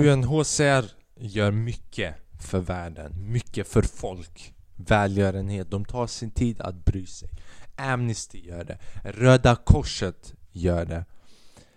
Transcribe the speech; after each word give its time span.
UNHCR 0.00 0.84
gör 1.16 1.50
mycket 1.50 2.14
för 2.40 2.58
världen, 2.58 3.32
mycket 3.32 3.68
för 3.68 3.82
folk. 3.82 4.54
Välgörenhet, 4.76 5.70
de 5.70 5.84
tar 5.84 6.06
sin 6.06 6.30
tid 6.30 6.60
att 6.60 6.84
bry 6.84 7.06
sig. 7.06 7.28
Amnesty 7.76 8.46
gör 8.46 8.64
det, 8.64 8.78
Röda 9.04 9.56
Korset 9.56 10.34
gör 10.52 10.84
det. 10.84 11.04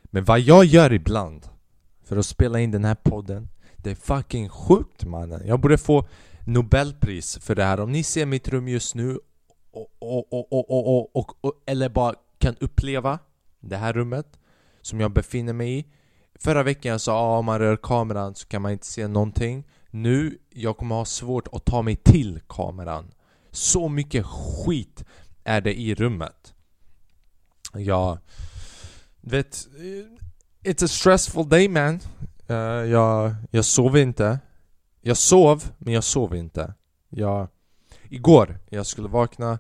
Men 0.04 0.24
vad 0.24 0.40
jag 0.40 0.66
gör 0.66 0.94
ibland 0.94 1.50
för 2.04 2.18
att 2.18 2.26
spela 2.26 2.60
in 2.60 2.72
den 2.72 2.86
här 2.86 2.96
podden, 2.96 3.50
det 3.78 3.92
är 3.92 3.96
fucking 3.96 4.50
sjukt 4.50 5.06
mannen. 5.06 5.42
Jag 5.46 5.60
borde 5.60 5.78
få 5.78 6.08
Nobelpris 6.46 7.38
för 7.38 7.56
det 7.56 7.64
här. 7.64 7.80
Om 7.80 7.92
ni 7.92 8.04
ser 8.04 8.26
mitt 8.26 8.48
rum 8.48 8.68
just 8.68 8.96
nu 8.96 9.20
och, 9.72 9.88
och, 10.00 10.34
och, 10.34 11.16
och, 11.16 11.46
och 11.46 11.54
eller 11.66 11.90
bara 11.90 12.16
kan 12.38 12.56
uppleva 12.60 13.20
det 13.60 13.78
här 13.78 13.94
rummet 13.94 14.40
som 14.82 15.00
jag 15.00 15.14
befinner 15.14 15.54
mig 15.54 15.80
i. 15.80 15.86
Förra 16.40 16.64
veckan 16.64 16.92
jag 16.92 17.02
sa 17.02 17.12
att 17.12 17.24
ah, 17.24 17.38
om 17.38 17.46
man 17.46 17.60
rör 17.60 17.78
kameran 17.78 18.36
så 18.36 18.48
kan 18.48 18.62
man 18.62 18.72
inte 18.72 18.86
se 18.86 19.08
någonting. 19.08 19.68
Nu, 19.90 20.38
jag 20.50 20.78
kommer 20.78 20.96
ha 20.96 21.06
svårt 21.06 21.48
att 21.52 21.66
ta 21.66 21.82
mig 21.82 21.96
till 21.96 22.40
kameran. 22.48 23.12
Så 23.52 23.90
mycket 23.90 24.26
skit 24.26 25.06
är 25.44 25.62
det 25.62 25.80
i 25.80 25.96
rummet. 25.96 26.54
Jag 27.74 28.18
vet, 29.22 29.68
eh, 29.78 30.72
it's 30.72 30.86
a 30.86 30.88
stressful 30.88 31.50
day 31.50 31.68
man. 31.68 32.00
Uh, 32.50 32.56
jag, 32.90 33.36
jag 33.52 33.66
sov 33.66 33.98
inte. 33.98 34.40
Jag 35.02 35.18
sov, 35.18 35.64
men 35.78 35.94
jag 35.94 36.04
sov 36.04 36.36
inte. 36.36 36.74
Jag, 37.10 37.48
igår, 38.10 38.60
jag 38.70 38.86
skulle 38.86 39.08
vakna 39.08 39.60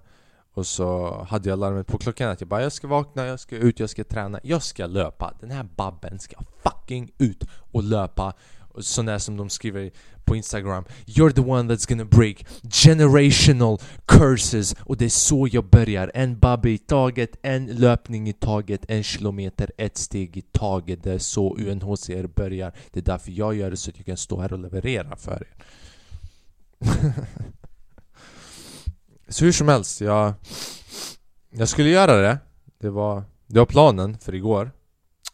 och 0.53 0.65
så 0.65 1.17
hade 1.29 1.49
jag 1.49 1.59
larmet 1.59 1.87
på 1.87 1.97
klockan 1.97 2.29
att 2.29 2.41
jag 2.41 2.47
bara 2.47 2.61
jag 2.61 2.71
ska 2.71 2.87
vakna, 2.87 3.25
jag 3.25 3.39
ska 3.39 3.55
ut, 3.55 3.79
jag 3.79 3.89
ska 3.89 4.03
träna, 4.03 4.39
jag 4.43 4.63
ska 4.63 4.85
löpa. 4.85 5.33
Den 5.39 5.51
här 5.51 5.63
babben 5.75 6.19
ska 6.19 6.37
fucking 6.63 7.11
ut 7.17 7.43
och 7.71 7.83
löpa. 7.83 8.33
Sådär 8.79 9.17
som 9.17 9.37
de 9.37 9.49
skriver 9.49 9.91
på 10.25 10.35
Instagram 10.35 10.83
You're 11.05 11.31
the 11.31 11.41
one 11.41 11.73
that's 11.73 11.89
gonna 11.89 12.05
break 12.05 12.45
generational 12.69 13.77
curses. 14.05 14.75
Och 14.79 14.97
det 14.97 15.05
är 15.05 15.09
så 15.09 15.47
jag 15.51 15.65
börjar. 15.65 16.11
En 16.13 16.39
babbe 16.39 16.69
i 16.69 16.77
taget, 16.77 17.35
en 17.41 17.65
löpning 17.65 18.29
i 18.29 18.33
taget, 18.33 18.81
en 18.87 19.03
kilometer, 19.03 19.71
ett 19.77 19.97
steg 19.97 20.37
i 20.37 20.41
taget. 20.41 21.03
Det 21.03 21.13
är 21.13 21.17
så 21.17 21.57
UNHCR 21.57 22.27
börjar. 22.27 22.73
Det 22.91 22.99
är 22.99 23.03
därför 23.03 23.31
jag 23.31 23.55
gör 23.55 23.71
det 23.71 23.77
så 23.77 23.89
att 23.89 23.97
jag 23.97 24.05
kan 24.05 24.17
stå 24.17 24.41
här 24.41 24.53
och 24.53 24.59
leverera 24.59 25.15
för 25.15 25.47
er. 25.47 25.55
Så 29.29 29.45
hur 29.45 29.51
som 29.51 29.67
helst, 29.67 30.01
jag, 30.01 30.33
jag 31.49 31.69
skulle 31.69 31.89
göra 31.89 32.15
det. 32.15 32.37
Det 32.79 32.89
var, 32.89 33.23
det 33.47 33.59
var 33.59 33.65
planen 33.65 34.17
för 34.17 34.35
igår. 34.35 34.71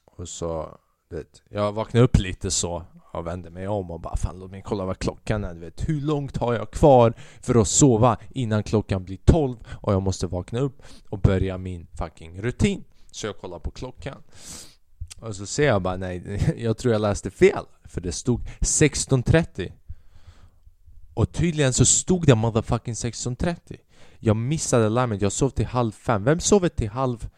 Och 0.06 0.30
så, 0.30 0.78
vet, 1.10 1.42
jag 1.50 1.72
vaknade 1.72 2.04
upp 2.04 2.18
lite 2.18 2.52
så 2.52 2.84
och 3.14 3.28
vände 3.28 3.50
mig 3.50 3.68
om 3.68 3.92
och 3.92 4.00
bara 4.00 4.18
fan 4.18 4.40
låt 4.40 4.52
mig 4.52 4.62
kolla 4.66 4.86
vad 4.86 5.00
klockan 5.00 5.44
är. 5.44 5.54
Du 5.54 5.60
vet, 5.60 5.90
hur 5.90 6.02
långt 6.02 6.38
har 6.38 6.54
jag 6.54 6.72
kvar 6.72 7.14
för 7.42 7.62
att 7.62 7.68
sova 7.68 8.18
innan 8.30 8.64
klockan 8.64 9.04
blir 9.04 9.18
12 9.26 9.58
och 9.82 9.94
jag 9.94 10.02
måste 10.02 10.28
vakna 10.28 10.60
upp 10.60 10.82
och 11.10 11.20
börja 11.20 11.58
min 11.58 11.88
fucking 11.98 12.42
rutin. 12.42 12.84
Så 13.12 13.28
jag 13.28 13.38
kollar 13.38 13.60
på 13.60 13.72
klockan. 13.72 14.24
Och 15.20 15.36
så 15.36 15.46
ser 15.46 15.68
jag 15.68 15.82
bara 15.82 15.98
nej, 15.98 16.42
jag 16.58 16.78
tror 16.78 16.94
jag 16.94 17.02
läste 17.02 17.32
fel. 17.32 17.66
För 17.84 18.02
det 18.02 18.12
stod 18.12 18.42
16.30. 18.60 19.72
Och 21.14 21.32
tydligen 21.32 21.74
så 21.74 21.86
stod 21.86 22.26
det 22.26 22.36
motherfucking 22.36 22.94
16.30 22.94 23.78
jag 24.26 24.36
missade 24.36 24.90
larmet, 24.90 25.22
jag 25.22 25.32
sov 25.32 25.50
till 25.50 25.66
halv 25.66 25.92
fem 25.92 26.24
Vem 26.24 26.40
sover 26.40 26.70
till 26.70 26.90
halv 26.90 27.30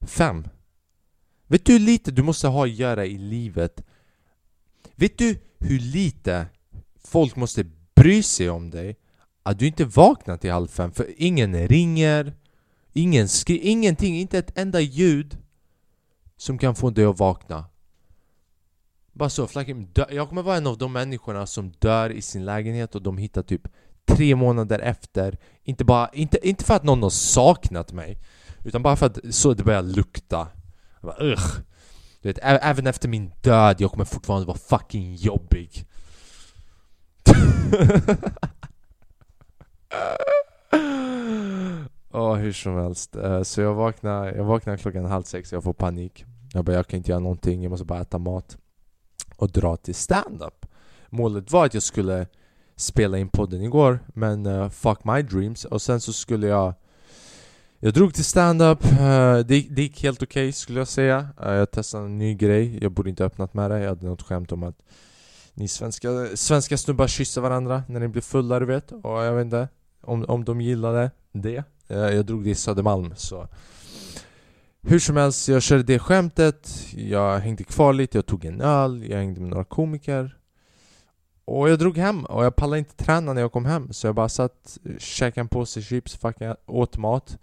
fem? 0.00 0.48
Vet 1.46 1.64
du 1.64 1.72
hur 1.72 1.80
lite 1.80 2.10
du 2.10 2.22
måste 2.22 2.48
ha 2.48 2.64
att 2.64 2.70
göra 2.70 3.06
i 3.06 3.18
livet? 3.18 3.82
Vet 4.94 5.18
du 5.18 5.38
hur 5.58 5.78
lite 5.78 6.46
folk 7.04 7.36
måste 7.36 7.64
bry 7.94 8.22
sig 8.22 8.50
om 8.50 8.70
dig? 8.70 8.96
Att 9.42 9.58
du 9.58 9.66
inte 9.66 9.84
vaknar 9.84 10.36
till 10.36 10.50
halv 10.50 10.68
fem 10.68 10.92
för 10.92 11.14
ingen 11.16 11.68
ringer 11.68 12.32
Ingen 12.92 13.28
skriver, 13.28 13.64
ingenting, 13.64 14.18
inte 14.18 14.38
ett 14.38 14.58
enda 14.58 14.80
ljud 14.80 15.38
Som 16.36 16.58
kan 16.58 16.74
få 16.74 16.90
dig 16.90 17.04
att 17.04 17.18
vakna 17.18 17.64
bara 19.18 19.30
så, 19.30 19.48
jag 20.10 20.28
kommer 20.28 20.42
vara 20.42 20.56
en 20.56 20.66
av 20.66 20.78
de 20.78 20.92
människorna 20.92 21.46
som 21.46 21.72
dör 21.78 22.10
i 22.10 22.22
sin 22.22 22.44
lägenhet 22.44 22.94
och 22.94 23.02
de 23.02 23.18
hittar 23.18 23.42
typ 23.42 23.68
tre 24.08 24.36
månader 24.36 24.78
efter 24.78 25.36
Inte 25.64 25.84
bara, 25.84 26.08
inte, 26.12 26.48
inte 26.48 26.64
för 26.64 26.74
att 26.74 26.84
någon 26.84 27.02
har 27.02 27.10
saknat 27.10 27.92
mig 27.92 28.18
Utan 28.64 28.82
bara 28.82 28.96
för 28.96 29.06
att 29.06 29.18
så 29.30 29.54
det 29.54 29.64
börjar 29.64 29.82
lukta 29.82 30.48
jag 31.00 31.10
bara, 31.10 31.24
Ugh. 31.24 31.50
Du 32.22 32.28
vet, 32.28 32.38
även 32.42 32.86
efter 32.86 33.08
min 33.08 33.32
död, 33.40 33.76
jag 33.78 33.90
kommer 33.90 34.04
fortfarande 34.04 34.46
vara 34.46 34.58
fucking 34.58 35.14
jobbig 35.14 35.86
Åh, 42.10 42.32
oh, 42.32 42.34
hur 42.34 42.52
som 42.52 42.76
helst. 42.76 43.16
Uh, 43.16 43.42
så 43.42 43.60
jag 43.60 43.74
vaknar, 43.74 44.32
jag 44.32 44.44
vaknar 44.44 44.76
klockan 44.76 45.04
halv 45.04 45.22
sex, 45.22 45.52
jag 45.52 45.64
får 45.64 45.72
panik. 45.72 46.24
Jag 46.52 46.64
bara, 46.64 46.76
jag 46.76 46.86
kan 46.86 46.96
inte 46.96 47.10
göra 47.10 47.20
någonting, 47.20 47.62
jag 47.62 47.70
måste 47.70 47.84
bara 47.84 48.00
äta 48.00 48.18
mat 48.18 48.58
och 49.36 49.50
dra 49.50 49.76
till 49.76 49.94
stand-up. 49.94 50.66
Målet 51.08 51.52
var 51.52 51.66
att 51.66 51.74
jag 51.74 51.82
skulle 51.82 52.26
spela 52.78 53.18
in 53.18 53.28
podden 53.28 53.62
igår, 53.62 53.98
men 54.14 54.46
uh, 54.46 54.68
fuck 54.68 55.04
my 55.04 55.22
dreams. 55.22 55.64
Och 55.64 55.82
sen 55.82 56.00
så 56.00 56.12
skulle 56.12 56.46
jag... 56.46 56.74
Jag 57.80 57.94
drog 57.94 58.14
till 58.14 58.24
stand-up, 58.24 58.84
uh, 58.84 58.98
det, 59.38 59.66
det 59.70 59.82
gick 59.82 60.02
helt 60.02 60.22
okej 60.22 60.44
okay, 60.44 60.52
skulle 60.52 60.80
jag 60.80 60.88
säga. 60.88 61.28
Uh, 61.46 61.52
jag 61.52 61.70
testade 61.70 62.04
en 62.04 62.18
ny 62.18 62.34
grej, 62.34 62.78
jag 62.82 62.92
borde 62.92 63.10
inte 63.10 63.24
öppnat 63.24 63.54
med 63.54 63.70
det. 63.70 63.80
Jag 63.80 63.88
hade 63.88 64.06
något 64.06 64.22
skämt 64.22 64.52
om 64.52 64.62
att 64.62 64.78
ni 65.54 65.68
svenska, 65.68 66.08
svenska 66.34 66.76
snubbar 66.76 67.06
kysser 67.06 67.40
varandra 67.40 67.82
när 67.88 68.00
ni 68.00 68.08
blir 68.08 68.22
fulla, 68.22 68.60
du 68.60 68.66
vet. 68.66 68.92
Och 68.92 69.24
jag 69.24 69.32
vet 69.32 69.44
inte 69.44 69.68
om, 70.00 70.24
om 70.28 70.44
de 70.44 70.60
gillade 70.60 71.10
det. 71.32 71.64
jag 71.88 72.26
drog 72.26 72.44
det 72.44 72.50
i 72.50 72.54
Södermalm, 72.54 73.14
så 73.16 73.48
hur 74.82 74.98
som 74.98 75.16
helst, 75.16 75.48
jag 75.48 75.62
körde 75.62 75.82
det 75.82 75.98
skämtet, 75.98 76.70
jag 76.94 77.38
hängde 77.38 77.64
kvar 77.64 77.92
lite, 77.92 78.18
jag 78.18 78.26
tog 78.26 78.44
en 78.44 78.60
öl, 78.60 79.04
jag 79.10 79.18
hängde 79.18 79.40
med 79.40 79.50
några 79.50 79.64
komiker 79.64 80.37
och 81.48 81.70
jag 81.70 81.78
drog 81.78 81.98
hem 81.98 82.24
och 82.24 82.44
jag 82.44 82.56
pallade 82.56 82.78
inte 82.78 82.96
träna 82.96 83.32
när 83.32 83.40
jag 83.40 83.52
kom 83.52 83.64
hem 83.64 83.92
så 83.92 84.06
jag 84.06 84.14
bara 84.14 84.28
satt, 84.28 84.78
käkade 84.98 85.40
en 85.40 85.48
påse 85.48 85.82
chips, 85.82 86.16
fucking 86.16 86.52
åt 86.66 86.96
mat. 86.96 87.38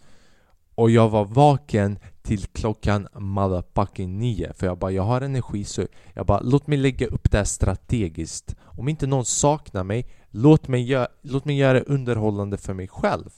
Och 0.76 0.90
jag 0.90 1.10
var 1.10 1.26
vaken 1.26 2.00
till 2.22 2.46
klockan 2.46 3.08
motherfucking 3.14 4.20
nio 4.20 4.54
För 4.54 4.68
jag 4.68 4.78
bara, 4.78 4.92
jag 4.92 5.04
har 5.04 5.22
energi 5.22 5.64
så 5.64 5.88
jag 6.14 6.26
bara, 6.26 6.40
låt 6.40 6.68
mig 6.68 6.78
lägga 6.78 7.08
upp 7.08 7.32
det 7.32 7.38
här 7.38 7.46
strategiskt. 7.46 8.56
Om 8.62 8.90
inte 8.90 9.08
någon 9.08 9.26
saknar 9.26 9.84
mig, 9.84 10.08
låt 10.30 10.68
mig, 10.68 10.82
gö 10.82 11.08
låt 11.22 11.46
mig 11.46 11.58
göra 11.58 11.74
det 11.74 11.84
underhållande 11.84 12.58
för 12.58 12.74
mig 12.74 12.88
själv. 12.88 13.30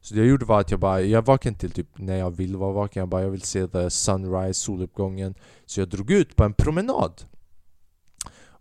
Så 0.00 0.14
det 0.14 0.20
jag 0.20 0.28
gjorde 0.28 0.44
var 0.44 0.60
att 0.60 0.70
jag 0.70 0.80
bara, 0.80 1.00
jag 1.00 1.18
är 1.18 1.26
vaken 1.26 1.54
till 1.54 1.70
typ 1.70 1.98
när 1.98 2.16
jag 2.16 2.30
vill 2.30 2.56
vara 2.56 2.72
vaken 2.72 3.00
Jag 3.00 3.08
bara, 3.08 3.22
jag 3.22 3.30
vill 3.30 3.42
se 3.42 3.66
the 3.66 3.90
sunrise, 3.90 4.60
soluppgången. 4.60 5.34
Så 5.66 5.80
jag 5.80 5.88
drog 5.88 6.10
ut 6.10 6.36
på 6.36 6.44
en 6.44 6.52
promenad 6.52 7.24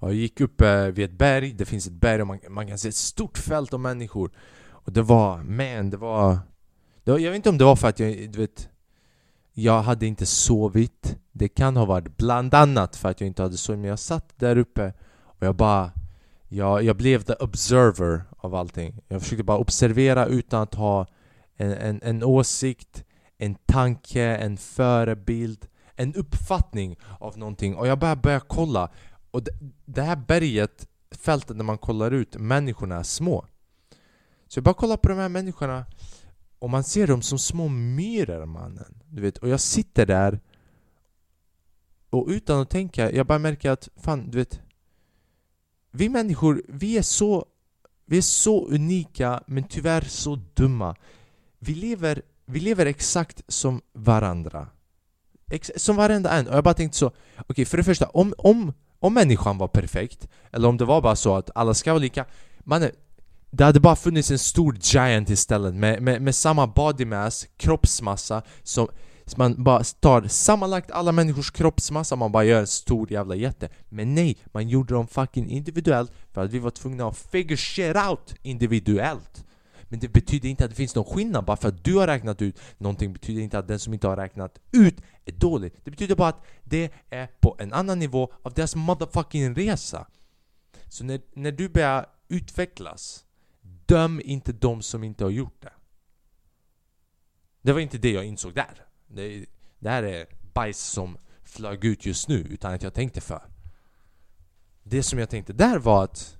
jag 0.09 0.15
gick 0.15 0.41
upp 0.41 0.61
eh, 0.61 0.85
vid 0.85 1.05
ett 1.05 1.17
berg, 1.17 1.53
det 1.53 1.65
finns 1.65 1.87
ett 1.87 1.93
berg 1.93 2.21
och 2.21 2.27
man, 2.27 2.39
man 2.49 2.67
kan 2.67 2.77
se 2.77 2.89
ett 2.89 2.95
stort 2.95 3.37
fält 3.37 3.73
av 3.73 3.79
människor. 3.79 4.31
Och 4.69 4.91
det 4.91 5.01
var, 5.01 5.37
man, 5.37 5.89
det 5.89 5.97
var, 5.97 6.39
det 7.03 7.11
var 7.11 7.19
Jag 7.19 7.31
vet 7.31 7.35
inte 7.35 7.49
om 7.49 7.57
det 7.57 7.65
var 7.65 7.75
för 7.75 7.87
att 7.87 7.99
jag, 7.99 8.31
du 8.31 8.39
vet 8.39 8.69
Jag 9.53 9.81
hade 9.81 10.05
inte 10.05 10.25
sovit. 10.25 11.17
Det 11.31 11.47
kan 11.47 11.77
ha 11.77 11.85
varit 11.85 12.17
bland 12.17 12.53
annat 12.53 12.95
för 12.95 13.09
att 13.09 13.21
jag 13.21 13.27
inte 13.27 13.41
hade 13.41 13.57
sovit 13.57 13.79
Men 13.79 13.89
jag 13.89 13.99
satt 13.99 14.39
där 14.39 14.57
uppe 14.57 14.93
och 15.21 15.47
jag 15.47 15.55
bara 15.55 15.91
jag, 16.53 16.83
jag 16.83 16.97
blev 16.97 17.21
the 17.21 17.33
observer 17.33 18.23
av 18.37 18.55
allting. 18.55 19.01
Jag 19.07 19.21
försökte 19.21 19.43
bara 19.43 19.57
observera 19.57 20.25
utan 20.25 20.61
att 20.61 20.73
ha 20.73 21.07
en, 21.57 21.71
en, 21.71 21.99
en 22.03 22.23
åsikt, 22.23 23.03
en 23.37 23.55
tanke, 23.55 24.23
en 24.23 24.57
förebild, 24.57 25.67
en 25.95 26.15
uppfattning 26.15 26.95
av 27.19 27.37
någonting. 27.37 27.75
Och 27.75 27.87
jag 27.87 27.99
bara 27.99 28.15
började 28.15 28.45
kolla 28.47 28.89
och 29.33 29.43
det, 29.43 29.51
det 29.85 30.01
här 30.01 30.15
berget, 30.15 30.87
fältet 31.11 31.57
när 31.57 31.63
man 31.63 31.77
kollar 31.77 32.11
ut, 32.11 32.35
människorna 32.35 32.95
är 32.95 33.03
små 33.03 33.45
Så 34.47 34.57
jag 34.57 34.63
bara 34.63 34.73
kollar 34.73 34.97
på 34.97 35.09
de 35.09 35.17
här 35.17 35.29
människorna 35.29 35.85
och 36.59 36.69
man 36.69 36.83
ser 36.83 37.07
dem 37.07 37.21
som 37.21 37.39
små 37.39 37.67
myror 37.67 38.45
mannen 38.45 39.01
Du 39.09 39.21
vet, 39.21 39.37
och 39.37 39.49
jag 39.49 39.59
sitter 39.59 40.05
där 40.05 40.39
och 42.09 42.27
utan 42.27 42.61
att 42.61 42.69
tänka, 42.69 43.11
jag 43.11 43.27
bara 43.27 43.39
märker 43.39 43.71
att 43.71 43.89
fan, 43.95 44.29
du 44.31 44.37
vet 44.37 44.61
Vi 45.91 46.09
människor, 46.09 46.63
vi 46.67 46.97
är 46.97 47.01
så 47.01 47.45
vi 48.05 48.17
är 48.17 48.21
så 48.21 48.67
unika 48.67 49.43
men 49.47 49.63
tyvärr 49.63 50.01
så 50.01 50.35
dumma 50.53 50.95
vi 51.65 51.75
lever, 51.75 52.21
vi 52.45 52.59
lever 52.59 52.85
exakt 52.85 53.41
som 53.47 53.81
varandra. 53.93 54.67
Ex 55.51 55.71
som 55.75 55.95
varenda 55.95 56.29
en. 56.31 56.47
Och 56.47 56.55
jag 56.55 56.63
bara 56.63 56.73
tänkte 56.73 56.97
så, 56.97 57.07
okej 57.07 57.45
okay, 57.47 57.65
för 57.65 57.77
det 57.77 57.83
första, 57.83 58.05
om, 58.05 58.33
om, 58.37 58.73
om 59.03 59.13
människan 59.13 59.57
var 59.57 59.67
perfekt, 59.67 60.27
eller 60.51 60.67
om 60.67 60.77
det 60.77 60.85
var 60.85 61.01
bara 61.01 61.15
så 61.15 61.35
att 61.35 61.49
alla 61.55 61.73
ska 61.73 61.91
vara 61.91 61.99
lika, 62.01 62.25
man 62.59 62.89
det 63.51 63.63
hade 63.63 63.79
bara 63.79 63.95
funnits 63.95 64.31
en 64.31 64.39
stor 64.39 64.77
giant 64.81 65.29
istället 65.29 65.75
med, 65.75 66.01
med, 66.01 66.21
med 66.21 66.35
samma 66.35 66.67
body 66.67 67.05
mass, 67.05 67.47
kroppsmassa 67.57 68.41
som, 68.63 68.87
man 69.35 69.63
bara 69.63 69.83
tar 69.83 70.27
sammanlagt 70.27 70.91
alla 70.91 71.11
människors 71.11 71.51
kroppsmassa, 71.51 72.15
man 72.15 72.31
bara 72.31 72.43
gör 72.43 72.59
en 72.59 72.67
stor 72.67 73.11
jävla 73.11 73.35
jätte. 73.35 73.69
Men 73.89 74.15
nej, 74.15 74.37
man 74.45 74.69
gjorde 74.69 74.93
dem 74.93 75.07
fucking 75.07 75.49
individuellt 75.49 76.11
för 76.33 76.43
att 76.43 76.51
vi 76.51 76.59
var 76.59 76.71
tvungna 76.71 77.07
att 77.07 77.17
figure 77.17 77.57
shit 77.57 77.95
out 77.95 78.35
individuellt 78.41 79.45
men 79.93 79.99
det 79.99 80.07
betyder 80.07 80.49
inte 80.49 80.65
att 80.65 80.69
det 80.69 80.75
finns 80.75 80.95
någon 80.95 81.15
skillnad. 81.15 81.45
Bara 81.45 81.57
för 81.57 81.67
att 81.67 81.83
du 81.83 81.95
har 81.95 82.07
räknat 82.07 82.41
ut 82.41 82.59
någonting 82.77 83.13
betyder 83.13 83.41
inte 83.41 83.59
att 83.59 83.67
den 83.67 83.79
som 83.79 83.93
inte 83.93 84.07
har 84.07 84.17
räknat 84.17 84.59
ut 84.71 85.01
är 85.25 85.31
dålig. 85.31 85.73
Det 85.83 85.91
betyder 85.91 86.15
bara 86.15 86.29
att 86.29 86.43
det 86.63 86.91
är 87.09 87.27
på 87.27 87.55
en 87.59 87.73
annan 87.73 87.99
nivå 87.99 88.33
av 88.41 88.53
deras 88.53 88.75
motherfucking 88.75 89.55
resa. 89.55 90.07
Så 90.87 91.03
när, 91.03 91.21
när 91.33 91.51
du 91.51 91.69
börjar 91.69 92.05
utvecklas 92.27 93.25
Döm 93.85 94.21
inte 94.23 94.51
de 94.51 94.81
som 94.81 95.03
inte 95.03 95.23
har 95.23 95.31
gjort 95.31 95.61
det. 95.61 95.73
Det 97.61 97.73
var 97.73 97.79
inte 97.79 97.97
det 97.97 98.11
jag 98.11 98.25
insåg 98.25 98.53
där. 98.53 98.85
Det, 99.07 99.45
det 99.79 99.89
här 99.89 100.03
är 100.03 100.25
bajs 100.53 100.79
som 100.79 101.17
flög 101.43 101.85
ut 101.85 102.05
just 102.05 102.27
nu 102.27 102.35
utan 102.35 102.73
att 102.73 102.83
jag 102.83 102.93
tänkte 102.93 103.21
för. 103.21 103.41
Det 104.83 105.03
som 105.03 105.19
jag 105.19 105.29
tänkte 105.29 105.53
där 105.53 105.79
var 105.79 106.03
att 106.03 106.37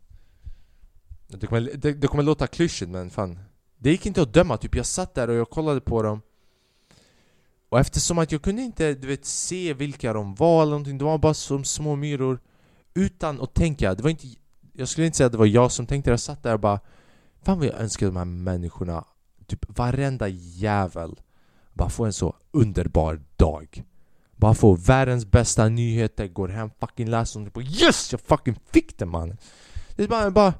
det 1.27 1.47
kommer, 1.47 1.61
det, 1.61 1.93
det 1.93 2.07
kommer 2.07 2.23
låta 2.23 2.47
klyschigt 2.47 2.91
men 2.91 3.09
fan 3.09 3.39
Det 3.77 3.91
gick 3.91 4.05
inte 4.05 4.21
att 4.21 4.33
döma, 4.33 4.57
typ 4.57 4.75
jag 4.75 4.85
satt 4.85 5.15
där 5.15 5.27
och 5.27 5.35
jag 5.35 5.49
kollade 5.49 5.81
på 5.81 6.03
dem 6.03 6.21
Och 7.69 7.79
eftersom 7.79 8.17
att 8.17 8.31
jag 8.31 8.41
kunde 8.41 8.61
inte 8.61 8.93
du 8.93 9.07
vet, 9.07 9.25
se 9.25 9.73
vilka 9.73 10.13
de 10.13 10.35
var 10.35 10.61
eller 10.61 10.71
någonting 10.71 10.97
Det 10.97 11.05
var 11.05 11.17
bara 11.17 11.33
som 11.33 11.63
små 11.63 11.95
myror 11.95 12.39
Utan 12.93 13.41
att 13.41 13.53
tänka, 13.53 13.95
det 13.95 14.03
var 14.03 14.09
inte 14.09 14.27
Jag 14.73 14.87
skulle 14.87 15.05
inte 15.05 15.17
säga 15.17 15.25
att 15.25 15.31
det 15.31 15.37
var 15.37 15.45
jag 15.45 15.71
som 15.71 15.87
tänkte, 15.87 16.09
jag 16.09 16.19
satt 16.19 16.43
där 16.43 16.53
och 16.53 16.59
bara 16.59 16.79
Fan 17.41 17.59
vad 17.59 17.67
jag 17.67 17.79
önskar 17.79 18.05
de 18.05 18.15
här 18.15 18.25
människorna 18.25 19.05
Typ 19.47 19.77
varenda 19.77 20.27
jävel 20.27 21.19
Bara 21.73 21.89
få 21.89 22.05
en 22.05 22.13
så 22.13 22.35
underbar 22.51 23.21
dag 23.35 23.83
Bara 24.35 24.53
få 24.53 24.73
världens 24.73 25.25
bästa 25.25 25.69
nyheter, 25.69 26.27
går 26.27 26.47
hem, 26.47 26.69
fucking 26.79 27.09
läser 27.09 27.39
dem 27.39 27.51
på... 27.51 27.61
Yes! 27.61 28.11
Jag 28.11 28.21
fucking 28.21 28.55
fick 28.71 28.97
det 28.97 29.05
man! 29.05 29.37
Det 29.95 30.03
är 30.03 30.07
bara, 30.07 30.31
bara 30.31 30.53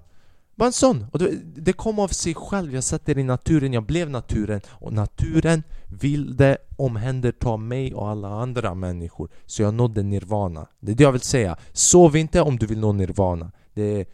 bara 0.56 0.66
en 0.66 0.74
sån! 0.74 1.06
Och 1.12 1.20
det, 1.20 1.32
det 1.56 1.74
kom 1.74 2.00
av 2.00 2.08
sig 2.08 2.34
själv, 2.34 2.74
jag 2.74 2.84
satt 2.84 3.06
där 3.06 3.18
i 3.18 3.24
naturen, 3.24 3.74
jag 3.74 3.84
blev 3.84 4.10
naturen. 4.10 4.62
Och 4.68 4.94
naturen 4.94 5.64
ville 5.86 6.58
omhänderta 6.76 7.58
mig 7.58 7.94
och 7.94 8.10
alla 8.10 8.28
andra 8.28 8.74
människor. 8.76 9.30
Så 9.46 9.62
jag 9.62 9.74
nådde 9.74 10.04
nirvana. 10.04 10.68
Det 10.80 10.92
är 10.92 10.96
det 10.96 11.04
jag 11.04 11.12
vill 11.12 11.22
säga. 11.22 11.58
Sov 11.72 12.16
inte 12.16 12.42
om 12.42 12.58
du 12.58 12.66
vill 12.66 12.80
nå 12.80 12.92
nirvana. 12.92 13.52
Det 13.74 13.84
är 13.84 14.06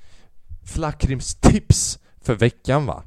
Flackrims 0.63 1.35
tips 1.35 1.99
för 2.21 2.35
veckan 2.35 2.85
va? 2.85 3.03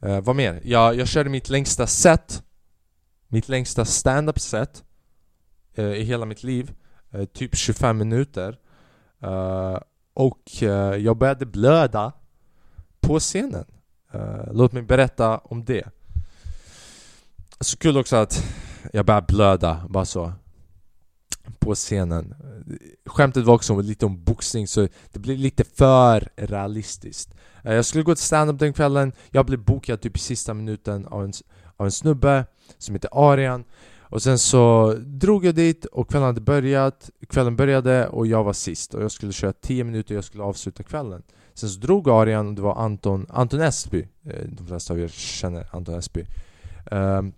Eh, 0.00 0.20
Vad 0.20 0.36
mer? 0.36 0.60
Jag, 0.64 0.96
jag 0.96 1.08
körde 1.08 1.30
mitt 1.30 1.48
längsta 1.48 1.86
set. 1.86 2.42
Mitt 3.28 3.48
längsta 3.48 3.84
stand-up 3.84 4.40
set 4.40 4.84
eh, 5.74 5.84
I 5.84 6.02
hela 6.02 6.26
mitt 6.26 6.42
liv. 6.42 6.72
Eh, 7.10 7.24
Typ 7.24 7.56
25 7.56 7.98
minuter. 7.98 8.58
Eh, 9.22 9.78
och 10.14 10.62
eh, 10.62 10.96
jag 10.96 11.16
började 11.16 11.46
blöda 11.46 12.12
på 13.00 13.18
scenen. 13.18 13.64
Eh, 14.12 14.52
låt 14.52 14.72
mig 14.72 14.82
berätta 14.82 15.38
om 15.38 15.64
det. 15.64 15.88
Så 17.60 17.76
kul 17.76 17.98
också 17.98 18.16
att 18.16 18.44
jag 18.92 19.06
började 19.06 19.26
blöda, 19.26 19.86
bara 19.88 20.04
så. 20.04 20.32
På 21.58 21.74
scenen. 21.74 22.34
Skämtet 23.06 23.44
var 23.44 23.54
också 23.54 23.80
lite 23.80 24.06
om 24.06 24.24
boxning 24.24 24.68
så 24.68 24.88
det 25.12 25.18
blev 25.18 25.38
lite 25.38 25.64
för 25.64 26.28
realistiskt. 26.36 27.34
Eh, 27.62 27.74
jag 27.74 27.84
skulle 27.84 28.04
gå 28.04 28.14
till 28.14 28.24
stand-up 28.24 28.58
den 28.58 28.72
kvällen, 28.72 29.12
jag 29.30 29.46
blev 29.46 29.58
bokad 29.58 30.00
typ 30.00 30.16
i 30.16 30.20
sista 30.20 30.54
minuten 30.54 31.06
av 31.06 31.24
en, 31.24 31.32
av 31.76 31.86
en 31.86 31.92
snubbe 31.92 32.46
som 32.78 32.94
heter 32.94 33.10
Arian 33.32 33.64
och 34.14 34.22
sen 34.22 34.38
så 34.38 34.94
drog 34.98 35.44
jag 35.44 35.54
dit 35.54 35.84
och 35.84 36.10
kvällen 36.10 36.26
hade 36.26 36.40
börjat 36.40 37.10
Kvällen 37.28 37.56
började 37.56 38.08
och 38.08 38.26
jag 38.26 38.44
var 38.44 38.52
sist 38.52 38.94
och 38.94 39.02
jag 39.02 39.10
skulle 39.10 39.32
köra 39.32 39.52
10 39.52 39.84
minuter 39.84 40.14
och 40.14 40.16
jag 40.16 40.24
skulle 40.24 40.42
avsluta 40.42 40.82
kvällen. 40.82 41.22
Sen 41.54 41.68
så 41.68 41.80
drog 41.80 42.08
Arian 42.08 42.48
och 42.48 42.54
det 42.54 42.62
var 42.62 42.74
Anton, 42.74 43.26
Anton 43.28 43.60
Esby 43.60 44.08
eh, 44.24 44.44
De 44.48 44.66
flesta 44.66 44.92
av 44.92 45.00
er 45.00 45.08
känner 45.08 45.68
Anton 45.72 45.94
Esby. 45.94 46.24
Um, 46.90 47.32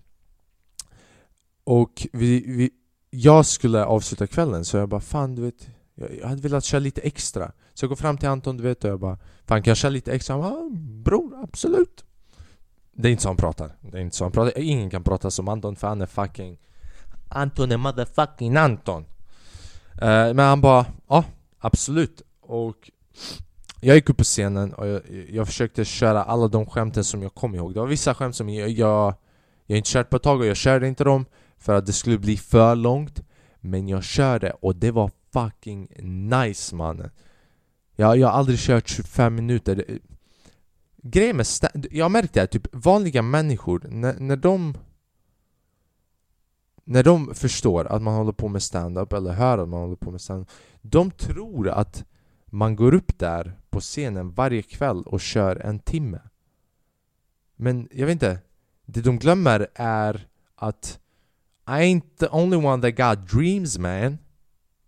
Och 1.64 2.06
vi, 2.12 2.44
vi, 2.46 2.70
jag 3.11 3.46
skulle 3.46 3.84
avsluta 3.84 4.26
kvällen 4.26 4.64
så 4.64 4.76
jag 4.76 4.88
bara 4.88 5.00
fan 5.00 5.34
du 5.34 5.43
vet 5.43 5.69
Jag, 5.94 6.28
hade 6.28 6.43
velat 6.43 6.64
köra 6.64 6.81
lite 6.81 7.00
extra. 7.00 7.52
Så 7.75 7.84
jag 7.84 7.88
går 7.88 7.96
fram 7.96 8.19
till 8.19 8.28
Anton 8.28 8.56
du 8.56 8.62
vet 8.62 8.84
och 8.84 8.90
jag 8.90 9.00
bara 9.00 9.19
Fan 9.46 9.62
kan 9.62 9.70
jag 9.70 9.76
köra 9.76 9.90
lite 9.90 10.12
extra? 10.12 10.34
Han 10.34 10.43
bara, 10.43 10.70
bror 11.02 11.43
absolut 11.43 12.06
det 12.97 13.09
är 13.09 13.13
inte 13.13 13.23
så 13.23 13.29
han 13.29 13.37
pratar. 13.37 13.71
Det 13.81 13.99
är 13.99 14.03
inte 14.03 14.17
så 14.17 14.25
han 14.25 14.33
pratar. 14.33 14.59
Ingen 14.59 14.91
kan 14.91 15.05
prata 15.05 15.31
som 15.31 15.49
Anton 15.49 15.77
för 15.77 15.89
han 15.89 16.01
är 16.01 16.07
fucking 16.07 16.59
Anton 17.29 17.73
är 17.73 17.77
motherfucking 17.77 18.57
Anton. 18.57 19.03
Uh, 20.03 20.09
men 20.35 20.39
han 20.39 20.61
bara, 20.61 20.87
ja 21.09 21.25
absolut. 21.59 22.23
Och 22.41 22.91
jag 23.81 23.97
gick 23.97 24.11
upp 24.11 24.17
på 24.17 24.25
scenen 24.25 24.75
och 24.75 24.87
jag, 24.87 25.03
jag, 25.31 25.47
försökte 25.47 25.85
köra 25.85 26.23
alla 26.23 26.49
de 26.49 26.67
skämten 26.67 27.05
som 27.05 27.23
jag 27.23 27.35
kom 27.35 27.55
ihåg. 27.55 27.75
Det 27.75 27.81
var 27.81 27.87
vissa 27.87 28.15
skämt 28.15 28.37
som 28.37 28.49
jag, 28.49 28.71
jag, 28.71 29.15
jag 29.67 29.79
inte 29.79 29.91
kört 29.91 30.11
på 30.11 30.17
ett 30.17 30.23
tag 30.23 30.41
och 30.41 30.47
jag 30.47 30.57
körde 30.57 30.89
inte 30.89 31.05
dem 31.05 31.27
för 31.59 31.75
att 31.75 31.87
det 31.87 31.93
skulle 31.93 32.19
bli 32.19 32.37
för 32.37 32.75
långt. 32.75 33.23
Men 33.61 33.89
jag 33.89 34.05
körde 34.05 34.51
och 34.51 34.77
det 34.77 34.91
var 34.91 35.11
fucking 35.33 35.89
nice 36.31 36.75
mannen. 36.75 37.11
Jag, 37.97 38.17
jag 38.17 38.29
har 38.29 38.39
aldrig 38.39 38.59
kört 38.59 38.89
25 38.89 39.35
minuter 39.35 39.85
grejen 41.11 41.37
med 41.37 41.47
jag 41.91 42.11
märkte 42.11 42.43
att 42.43 42.50
typ 42.50 42.67
vanliga 42.73 43.23
människor, 43.23 43.87
när, 43.91 44.20
när 44.20 44.37
de 44.37 44.75
när 46.85 47.03
de 47.03 47.35
förstår 47.35 47.85
att 47.85 48.03
man 48.03 48.14
håller 48.14 48.32
på 48.32 48.49
med 48.49 48.62
stand-up 48.62 49.12
eller 49.12 49.32
hör 49.32 49.58
att 49.58 49.69
man 49.69 49.81
håller 49.81 49.97
på 49.97 50.11
med 50.11 50.20
stand-up 50.20 50.50
De 50.82 51.11
tror 51.11 51.69
att 51.69 52.05
man 52.47 52.76
går 52.76 52.94
upp 52.94 53.19
där 53.19 53.58
på 53.70 53.81
scenen 53.81 54.31
varje 54.31 54.62
kväll 54.62 55.03
och 55.03 55.20
kör 55.20 55.56
en 55.56 55.79
timme. 55.79 56.20
Men 57.56 57.88
jag 57.93 58.06
vet 58.06 58.12
inte 58.12 58.38
Det 58.87 59.00
de 59.00 59.19
glömmer 59.19 59.67
är 59.75 60.29
att 60.55 60.99
I 61.69 61.70
ain't 61.70 62.19
the 62.19 62.29
only 62.31 62.56
one 62.56 62.82
that 62.82 62.97
got 62.97 63.31
dreams 63.31 63.79
man. 63.79 64.19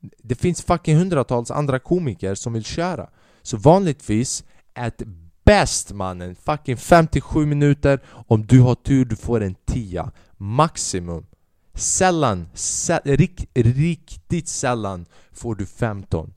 Det 0.00 0.34
finns 0.34 0.62
fucking 0.62 0.96
hundratals 0.96 1.50
andra 1.50 1.78
komiker 1.78 2.34
som 2.34 2.52
vill 2.52 2.64
köra. 2.64 3.10
Så 3.42 3.56
vanligtvis 3.56 4.44
at 4.74 5.02
bäst 5.48 5.92
mannen! 5.92 6.34
Fucking 6.34 6.76
57 6.76 7.46
minuter, 7.46 8.00
om 8.26 8.46
du 8.46 8.60
har 8.60 8.74
tur 8.74 9.04
du 9.04 9.16
får 9.16 9.40
en 9.40 9.54
10 9.66 10.10
Maximum. 10.36 11.26
Sällan, 11.74 12.48
säl, 12.54 13.00
rikt, 13.04 13.44
riktigt 13.54 14.48
sällan 14.48 15.06
får 15.32 15.54
du 15.54 15.66
15 15.66 16.34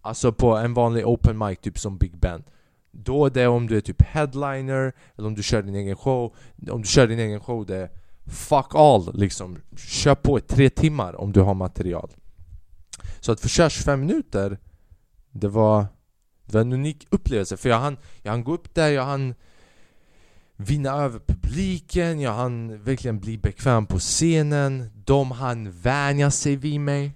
Alltså 0.00 0.32
på 0.32 0.56
en 0.56 0.74
vanlig 0.74 1.06
open 1.06 1.38
mic 1.38 1.58
typ 1.58 1.78
som 1.78 1.98
Big 1.98 2.18
Ben. 2.18 2.44
Då 2.90 3.26
är 3.26 3.30
det 3.30 3.46
om 3.46 3.66
du 3.66 3.76
är 3.76 3.80
typ 3.80 4.02
headliner, 4.02 4.92
eller 5.16 5.28
om 5.28 5.34
du 5.34 5.42
kör 5.42 5.62
din 5.62 5.74
egen 5.74 5.96
show. 5.96 6.34
Om 6.70 6.82
du 6.82 6.88
kör 6.88 7.06
din 7.06 7.18
egen 7.18 7.40
show 7.40 7.66
det 7.66 7.76
är 7.76 7.90
fuck 8.26 8.74
all 8.74 9.10
liksom. 9.14 9.58
Kör 9.76 10.14
på 10.14 10.38
i 10.38 10.40
tre 10.40 10.70
timmar 10.70 11.20
om 11.20 11.32
du 11.32 11.40
har 11.40 11.54
material. 11.54 12.10
Så 13.20 13.32
att 13.32 13.40
få 13.40 13.48
köra 13.48 13.70
25 13.70 14.00
minuter 14.00 14.58
Det 15.30 15.48
var 15.48 15.86
det 16.46 16.54
var 16.54 16.60
en 16.60 16.72
unik 16.72 17.06
upplevelse. 17.10 17.56
För 17.56 17.68
jag 17.68 17.78
hann, 17.78 17.96
jag 18.22 18.30
hann 18.30 18.44
gå 18.44 18.54
upp 18.54 18.74
där, 18.74 18.88
jag 18.88 19.04
hann 19.04 19.34
vinna 20.56 20.90
över 20.90 21.18
publiken, 21.18 22.20
jag 22.20 22.32
hann 22.32 22.82
verkligen 22.82 23.20
bli 23.20 23.38
bekväm 23.38 23.86
på 23.86 23.98
scenen. 23.98 24.90
De 25.04 25.30
hann 25.30 25.70
vänja 25.70 26.30
sig 26.30 26.56
vid 26.56 26.80
mig. 26.80 27.12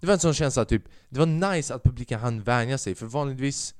Det 0.00 0.06
var 0.06 0.14
en 0.14 0.20
sån 0.20 0.34
känsla 0.34 0.64
typ, 0.64 0.84
det 1.08 1.18
var 1.18 1.26
nice 1.26 1.74
att 1.74 1.82
publiken 1.82 2.20
hann 2.20 2.42
vänja 2.42 2.78
sig 2.78 2.94
för 2.94 3.06
vanligtvis 3.06 3.74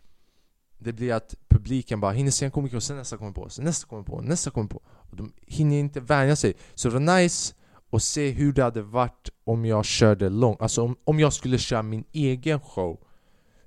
Det 0.78 0.92
blir 0.92 1.12
att 1.12 1.34
publiken 1.48 2.00
bara 2.00 2.12
hinner 2.12 2.30
se 2.30 2.44
en 2.44 2.50
komiker 2.50 2.76
och 2.76 2.82
sen 2.82 2.96
nästa 2.96 3.16
kommer 3.16 3.32
på, 3.32 3.48
sen 3.48 3.64
nästa 3.64 3.88
kommer 3.88 4.02
på, 4.02 4.20
nästa 4.20 4.50
kommer 4.50 4.68
på. 4.68 4.82
Och 4.86 5.16
de 5.16 5.32
hinner 5.40 5.76
inte 5.76 6.00
vänja 6.00 6.36
sig. 6.36 6.54
Så 6.74 6.88
det 6.88 6.94
var 6.94 7.18
nice 7.18 7.54
att 7.90 8.02
se 8.02 8.30
hur 8.30 8.52
det 8.52 8.62
hade 8.62 8.82
varit 8.82 9.30
om 9.44 9.64
jag 9.64 9.84
körde 9.84 10.28
långt, 10.28 10.62
alltså 10.62 10.82
om, 10.82 10.96
om 11.04 11.20
jag 11.20 11.32
skulle 11.32 11.58
köra 11.58 11.82
min 11.82 12.04
egen 12.12 12.60
show 12.60 13.00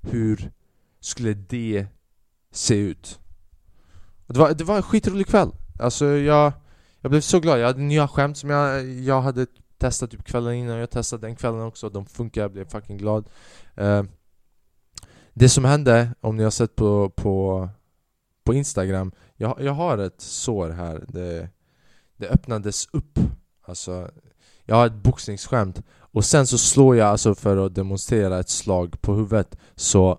hur 0.06 0.52
skulle 1.00 1.34
det 1.34 1.86
se 2.50 2.74
ut? 2.74 3.20
Det 4.26 4.38
var, 4.38 4.54
det 4.54 4.64
var 4.64 4.76
en 4.76 4.82
skitrolig 4.82 5.26
kväll. 5.26 5.50
Alltså 5.78 6.06
jag, 6.06 6.52
jag 7.00 7.10
blev 7.10 7.20
så 7.20 7.40
glad. 7.40 7.60
Jag 7.60 7.66
hade 7.66 7.80
nya 7.80 8.08
skämt 8.08 8.38
som 8.38 8.50
jag, 8.50 8.90
jag 8.90 9.20
hade 9.20 9.46
testat 9.78 10.10
typ 10.10 10.24
kvällen 10.24 10.54
innan. 10.54 10.78
Jag 10.78 10.90
testade 10.90 11.26
den 11.26 11.36
kvällen 11.36 11.60
också. 11.60 11.88
De 11.88 12.06
funkar, 12.06 12.42
jag 12.42 12.52
blev 12.52 12.68
fucking 12.68 12.96
glad. 12.96 13.28
Uh, 13.80 14.02
det 15.32 15.48
som 15.48 15.64
hände, 15.64 16.14
om 16.20 16.36
ni 16.36 16.42
har 16.42 16.50
sett 16.50 16.76
på, 16.76 17.10
på, 17.10 17.68
på 18.44 18.54
Instagram 18.54 19.12
jag, 19.36 19.60
jag 19.60 19.72
har 19.72 19.98
ett 19.98 20.20
sår 20.20 20.70
här. 20.70 21.04
Det, 21.08 21.48
det 22.16 22.28
öppnades 22.28 22.88
upp. 22.92 23.18
Alltså, 23.62 24.10
jag 24.66 24.76
har 24.76 24.86
ett 24.86 25.02
boxningsskämt 25.02 25.82
och 25.90 26.24
sen 26.24 26.46
så 26.46 26.58
slår 26.58 26.96
jag 26.96 27.08
alltså 27.08 27.34
för 27.34 27.56
att 27.56 27.74
demonstrera 27.74 28.40
ett 28.40 28.48
slag 28.48 29.00
på 29.00 29.14
huvudet 29.14 29.56
Så 29.74 30.18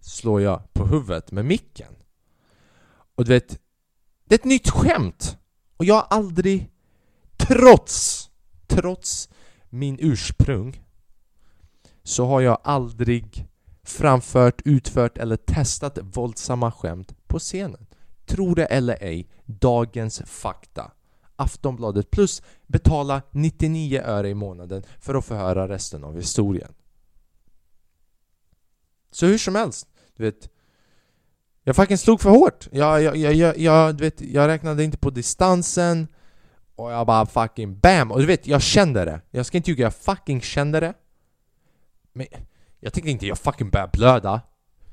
slår 0.00 0.40
jag 0.40 0.72
på 0.72 0.86
huvudet 0.86 1.32
med 1.32 1.44
micken 1.44 1.96
Och 3.14 3.24
du 3.24 3.32
vet 3.32 3.60
Det 4.24 4.34
är 4.34 4.38
ett 4.38 4.44
nytt 4.44 4.70
skämt! 4.70 5.38
Och 5.76 5.84
jag 5.84 5.94
har 5.94 6.06
aldrig 6.10 6.70
Trots, 7.36 8.30
trots 8.66 9.28
min 9.68 9.98
ursprung 10.00 10.82
så 12.02 12.26
har 12.26 12.40
jag 12.40 12.58
aldrig 12.64 13.48
framfört, 13.82 14.62
utfört 14.64 15.18
eller 15.18 15.36
testat 15.36 15.98
våldsamma 16.02 16.72
skämt 16.72 17.14
på 17.26 17.38
scenen. 17.38 17.86
Tro 18.26 18.54
det 18.54 18.64
eller 18.64 19.02
ej, 19.02 19.28
dagens 19.44 20.22
fakta. 20.26 20.90
Aftonbladet 21.38 22.10
plus 22.10 22.42
betala 22.66 23.22
99 23.30 24.02
öre 24.04 24.28
i 24.28 24.34
månaden 24.34 24.82
för 25.00 25.14
att 25.14 25.24
få 25.24 25.34
höra 25.34 25.68
resten 25.68 26.04
av 26.04 26.16
historien. 26.16 26.72
Så 29.10 29.26
hur 29.26 29.38
som 29.38 29.54
helst, 29.54 29.88
du 30.16 30.24
vet 30.24 30.50
Jag 31.62 31.76
fucking 31.76 31.98
slog 31.98 32.20
för 32.20 32.30
hårt! 32.30 32.68
Jag, 32.72 33.02
jag, 33.02 33.16
jag, 33.16 33.34
jag, 33.34 33.58
jag, 33.58 33.96
du 33.96 34.04
vet, 34.04 34.20
jag 34.20 34.48
räknade 34.48 34.84
inte 34.84 34.98
på 34.98 35.10
distansen 35.10 36.08
Och 36.76 36.92
jag 36.92 37.06
bara 37.06 37.26
fucking 37.26 37.78
BAM! 37.78 38.12
Och 38.12 38.20
du 38.20 38.26
vet, 38.26 38.46
jag 38.46 38.62
kände 38.62 39.04
det 39.04 39.20
Jag 39.30 39.46
ska 39.46 39.56
inte 39.56 39.70
ljuga, 39.70 39.84
jag 39.84 39.94
fucking 39.94 40.40
kände 40.40 40.80
det 40.80 40.94
Men 42.12 42.26
jag 42.80 42.92
tänkte 42.92 43.10
inte 43.10 43.26
jag 43.26 43.38
fucking 43.38 43.70
börjar 43.70 43.90
blöda 43.92 44.40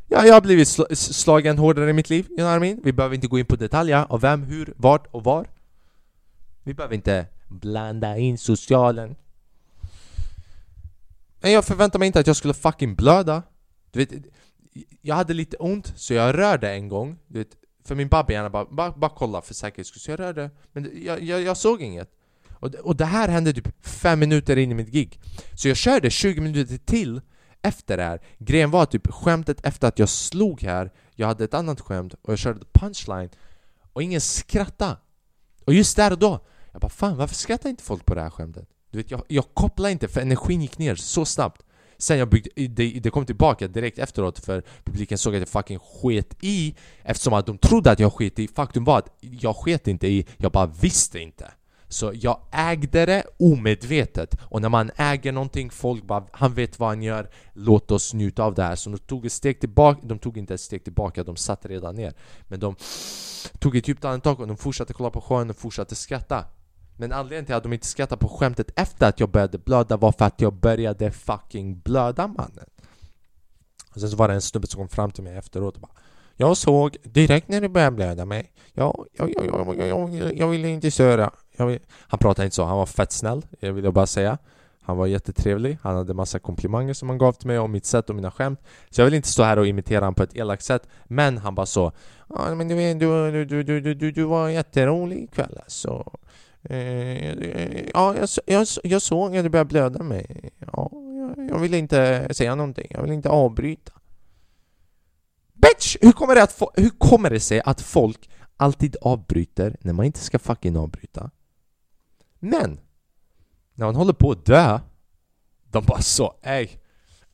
Ja, 0.08 0.26
jag 0.26 0.34
har 0.34 0.42
blivit 0.42 0.68
sl 0.68 0.84
slagen 0.94 1.58
hårdare 1.58 1.90
i 1.90 1.94
mitt 1.94 2.10
liv, 2.10 2.26
you 2.30 2.38
know 2.38 2.48
what 2.48 2.58
I 2.58 2.60
mean? 2.60 2.80
Vi 2.84 2.94
behöver 2.94 3.16
inte 3.16 3.28
gå 3.28 3.40
in 3.40 3.46
på 3.46 3.56
detaljer 3.56 4.06
av 4.10 4.22
vem, 4.22 4.44
hur, 4.44 4.74
vart 4.78 5.08
och 5.12 5.24
var 5.24 5.48
vi 6.66 6.74
behöver 6.74 6.96
inte 6.96 7.26
blanda 7.48 8.18
in 8.18 8.38
socialen. 8.38 9.16
Men 11.42 11.52
jag 11.52 11.66
förväntade 11.66 12.00
mig 12.00 12.08
inte 12.08 12.20
att 12.20 12.28
jag 12.28 12.36
skulle 12.36 12.54
fucking 12.54 12.96
blöda. 12.96 13.44
Du 13.92 14.00
vet, 14.00 14.26
jag 15.02 15.16
hade 15.16 15.34
lite 15.34 15.58
ont 15.58 15.94
så 15.96 16.14
jag 16.14 16.38
rörde 16.38 16.72
en 16.72 16.88
gång. 16.88 17.20
Du 17.28 17.40
vet, 17.40 17.56
För 17.84 17.96
min 17.96 18.08
babbe 18.08 18.34
gärna 18.34 18.50
bara, 18.50 18.66
bara, 18.66 18.92
bara 18.92 19.10
kolla 19.10 19.42
för 19.42 19.54
säkerhets 19.54 19.90
skull. 19.90 20.02
Så 20.02 20.12
jag 20.12 20.20
rörde, 20.20 20.50
men 20.72 20.92
jag, 21.06 21.24
jag, 21.24 21.42
jag 21.42 21.58
såg 21.58 21.82
inget. 21.82 22.12
Och 22.52 22.72
det, 22.72 22.80
och 22.80 22.96
det 22.96 23.06
här 23.06 23.28
hände 23.28 23.54
typ 23.54 23.88
fem 23.88 24.20
minuter 24.20 24.58
in 24.58 24.72
i 24.72 24.74
mitt 24.74 24.92
gig. 24.92 25.20
Så 25.54 25.68
jag 25.68 25.78
körde 25.78 26.10
20 26.10 26.42
minuter 26.42 26.78
till 26.78 27.22
efter 27.62 27.98
det 27.98 28.04
här. 28.04 28.22
Grejen 28.38 28.72
var 28.72 28.86
typ 28.86 29.08
skämtet 29.08 29.66
efter 29.66 29.88
att 29.88 30.00
jag 30.00 30.10
slog 30.10 30.62
här 30.62 30.92
Jag 31.16 31.28
hade 31.28 31.44
ett 31.44 31.54
annat 31.54 31.82
skämt 31.82 32.14
och 32.22 32.32
jag 32.32 32.40
körde 32.40 32.66
punchline. 32.74 33.30
Och 33.94 34.04
ingen 34.04 34.22
skrattade. 34.22 34.98
Och 35.66 35.74
just 35.74 35.96
där 35.96 36.12
och 36.12 36.20
då 36.20 36.40
jag 36.76 36.82
bara 36.82 36.90
fan 36.90 37.18
varför 37.18 37.36
skrattar 37.36 37.70
inte 37.70 37.84
folk 37.84 38.06
på 38.06 38.16
det 38.16 38.22
här 38.22 38.30
skämtet? 38.30 38.70
Du 38.92 38.98
vet 38.98 39.12
jag, 39.12 39.24
jag 39.28 39.46
kopplade 39.54 39.92
inte 39.92 40.08
för 40.08 40.22
energin 40.22 40.62
gick 40.62 40.78
ner 40.78 40.96
så 40.96 41.26
snabbt. 41.26 41.62
Sen 41.98 42.18
jag 42.18 42.30
byggde, 42.30 42.68
det, 42.68 43.00
det 43.00 43.10
kom 43.10 43.26
tillbaka 43.26 43.68
direkt 43.68 44.00
efteråt 44.00 44.40
för 44.40 44.64
publiken 44.84 45.18
såg 45.18 45.36
att 45.36 45.40
jag 45.40 45.50
fucking 45.50 45.80
sket 45.80 46.38
i 46.42 46.76
Eftersom 47.04 47.34
att 47.34 47.46
de 47.46 47.58
trodde 47.58 47.92
att 47.92 48.00
jag 48.00 48.14
sket 48.14 48.40
i. 48.40 48.48
Faktum 48.48 48.84
var 48.84 48.98
att 48.98 49.18
jag 49.20 49.56
sket 49.56 49.88
inte 49.88 50.08
i, 50.08 50.26
jag 50.38 50.52
bara 50.52 50.66
visste 50.66 51.20
inte. 51.20 51.52
Så 51.88 52.12
jag 52.16 52.40
ägde 52.52 53.06
det 53.06 53.24
omedvetet. 53.40 54.36
Och 54.42 54.62
när 54.62 54.70
man 54.70 54.92
äger 54.96 55.32
någonting, 55.32 55.70
folk 55.70 56.04
bara 56.04 56.28
Han 56.32 56.54
vet 56.54 56.80
vad 56.80 56.90
han 56.90 57.04
gör, 57.04 57.30
låt 57.54 57.92
oss 57.92 58.14
njuta 58.14 58.44
av 58.44 58.54
det 58.54 58.64
här. 58.64 58.76
Så 58.76 58.90
de 58.90 58.98
tog 58.98 59.26
ett 59.26 59.32
steg 59.32 59.60
tillbaka, 59.60 60.02
de 60.04 60.20
tog 60.20 60.38
inte 60.38 60.54
ett 60.54 60.62
steg 60.62 60.84
tillbaka, 60.84 61.24
de 61.24 61.36
satt 61.36 61.66
redan 61.66 61.96
ner. 61.96 62.14
Men 62.48 62.60
de 62.60 62.76
tog 63.60 63.76
ett 63.78 63.88
djupt 63.88 64.06
andetag 64.06 64.40
och 64.40 64.48
de 64.48 64.58
fortsatte 64.58 64.94
kolla 64.94 65.10
på 65.10 65.22
sjön 65.22 65.50
och 65.50 65.56
fortsatte 65.56 65.96
skratta. 65.96 66.46
Men 66.96 67.12
anledningen 67.12 67.46
till 67.46 67.56
att 67.56 67.64
de 67.64 67.74
inte 67.74 67.88
skrattade 67.88 68.20
på 68.20 68.28
skämtet 68.28 68.72
efter 68.76 69.10
att 69.10 69.20
jag 69.20 69.30
började 69.30 69.58
blöda 69.58 69.98
var 69.98 70.12
för 70.12 70.26
att 70.26 70.42
jag 70.42 70.54
började 70.54 71.12
fucking 71.12 71.80
blöda 71.80 72.28
mannen. 72.28 72.70
Och 73.94 74.02
Sen 74.02 74.10
så 74.10 74.18
var 74.18 74.28
det 74.28 74.34
en 74.34 74.42
snubbe 74.42 74.68
som 74.68 74.78
kom 74.78 74.90
fram 74.90 75.12
till 75.12 75.24
mig 75.24 75.38
efteråt 75.38 75.76
och 75.76 75.82
bara 75.82 75.92
jag 76.38 76.58
såg 76.58 76.98
direkt 77.04 77.48
när 77.48 77.62
du 77.62 77.68
började 77.68 77.96
blöda 77.96 78.26
mig. 78.26 78.52
Jag, 78.74 79.06
jag, 79.14 79.34
jag, 79.36 79.78
jag, 79.78 80.16
jag, 80.16 80.38
jag 80.38 80.48
ville 80.48 80.70
inte 80.70 80.92
störa 80.92 81.32
vill, 81.58 81.80
Han 82.08 82.20
pratade 82.20 82.46
inte 82.46 82.56
så, 82.56 82.64
han 82.64 82.78
var 82.78 82.86
fett 82.86 83.12
snäll, 83.12 83.38
eh, 83.38 83.68
jag 83.68 83.74
vill 83.74 83.92
bara 83.92 84.08
säga. 84.08 84.38
Han 84.82 84.98
var 84.98 85.08
jättetrevlig, 85.08 85.78
han 85.82 85.96
hade 85.96 86.14
massa 86.14 86.40
komplimanger 86.40 86.94
som 86.94 87.10
han 87.10 87.18
gav 87.18 87.32
till 87.32 87.48
mig 87.48 87.60
om 87.60 87.72
mitt 87.72 87.86
sätt 87.86 88.10
och 88.10 88.16
mina 88.16 88.32
skämt. 88.32 88.60
Så 88.90 89.02
jag 89.02 89.06
vill 89.06 89.14
inte 89.14 89.28
stå 89.28 89.44
här 89.44 89.60
och 89.60 89.68
imitera 89.68 90.00
honom 90.00 90.14
på 90.14 90.24
ett 90.24 90.36
elakt 90.36 90.64
sätt. 90.64 90.88
Men 91.06 91.38
han 91.38 91.56
bara 91.56 91.66
så 91.66 91.92
Ja 92.30 92.56
men 92.56 92.68
du, 92.68 92.94
du, 92.94 93.46
du, 93.46 93.64
du, 93.64 93.82
du, 93.82 93.94
du 93.94 94.12
du 94.12 94.24
var 94.24 94.50
jätterolig 94.50 95.24
ikväll 95.24 95.60
alltså. 95.64 96.12
Eh, 96.70 96.78
eh, 96.78 97.90
ja, 97.94 98.16
jag, 98.18 98.30
jag, 98.46 98.68
jag 98.84 99.02
såg 99.02 99.38
att 99.38 99.44
det 99.44 99.50
började 99.50 99.68
blöda 99.68 100.04
mig 100.04 100.50
Ja, 100.74 100.90
jag, 100.94 101.50
jag 101.50 101.60
ville 101.60 101.78
inte 101.78 102.28
säga 102.32 102.56
någonting, 102.56 102.88
jag 102.90 103.02
ville 103.02 103.14
inte 103.14 103.30
avbryta 103.30 103.92
Bitch! 105.54 105.98
Hur 106.02 106.12
kommer, 106.12 106.36
det 106.36 106.44
att 106.44 106.62
hur 106.76 106.90
kommer 106.90 107.30
det 107.30 107.40
sig 107.40 107.62
att 107.66 107.82
folk 107.82 108.30
alltid 108.58 108.96
avbryter 109.02 109.78
när 109.82 109.94
man 109.94 110.06
inte 110.06 110.20
ska 110.20 110.40
fucking 110.40 110.78
avbryta? 110.78 111.32
Men! 112.40 112.80
När 113.74 113.86
man 113.86 113.96
håller 113.96 114.14
på 114.14 114.32
att 114.32 114.46
dö 114.46 114.80
De 115.72 115.86
bara 115.86 116.02
så, 116.02 116.34
ey 116.42 116.70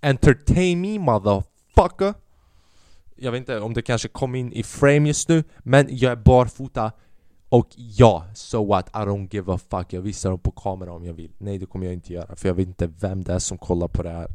Entertain 0.01 0.81
me 0.81 0.99
motherfucker 0.99 2.13
Jag 3.15 3.31
vet 3.31 3.39
inte 3.39 3.59
om 3.59 3.73
det 3.73 3.81
kanske 3.81 4.07
kom 4.07 4.35
in 4.35 4.53
i 4.53 4.63
frame 4.63 5.07
just 5.07 5.29
nu 5.29 5.43
Men 5.59 5.87
jag 5.89 6.11
är 6.11 6.15
barfota 6.15 6.91
och 7.51 7.67
ja, 7.75 8.25
so 8.33 8.65
what? 8.65 8.89
I 8.89 8.97
don't 8.97 9.27
give 9.31 9.53
a 9.53 9.59
fuck. 9.69 9.93
Jag 9.93 10.01
visar 10.01 10.29
dem 10.29 10.39
på 10.39 10.51
kamera 10.51 10.93
om 10.93 11.05
jag 11.05 11.13
vill. 11.13 11.31
Nej 11.37 11.57
det 11.57 11.65
kommer 11.65 11.85
jag 11.85 11.93
inte 11.93 12.13
göra 12.13 12.35
För 12.35 12.47
jag 12.47 12.55
vet 12.55 12.67
inte 12.67 12.87
vem 12.87 13.23
det 13.23 13.33
är 13.33 13.39
som 13.39 13.57
kollar 13.57 13.87
på 13.87 14.03
det 14.03 14.09
här. 14.09 14.27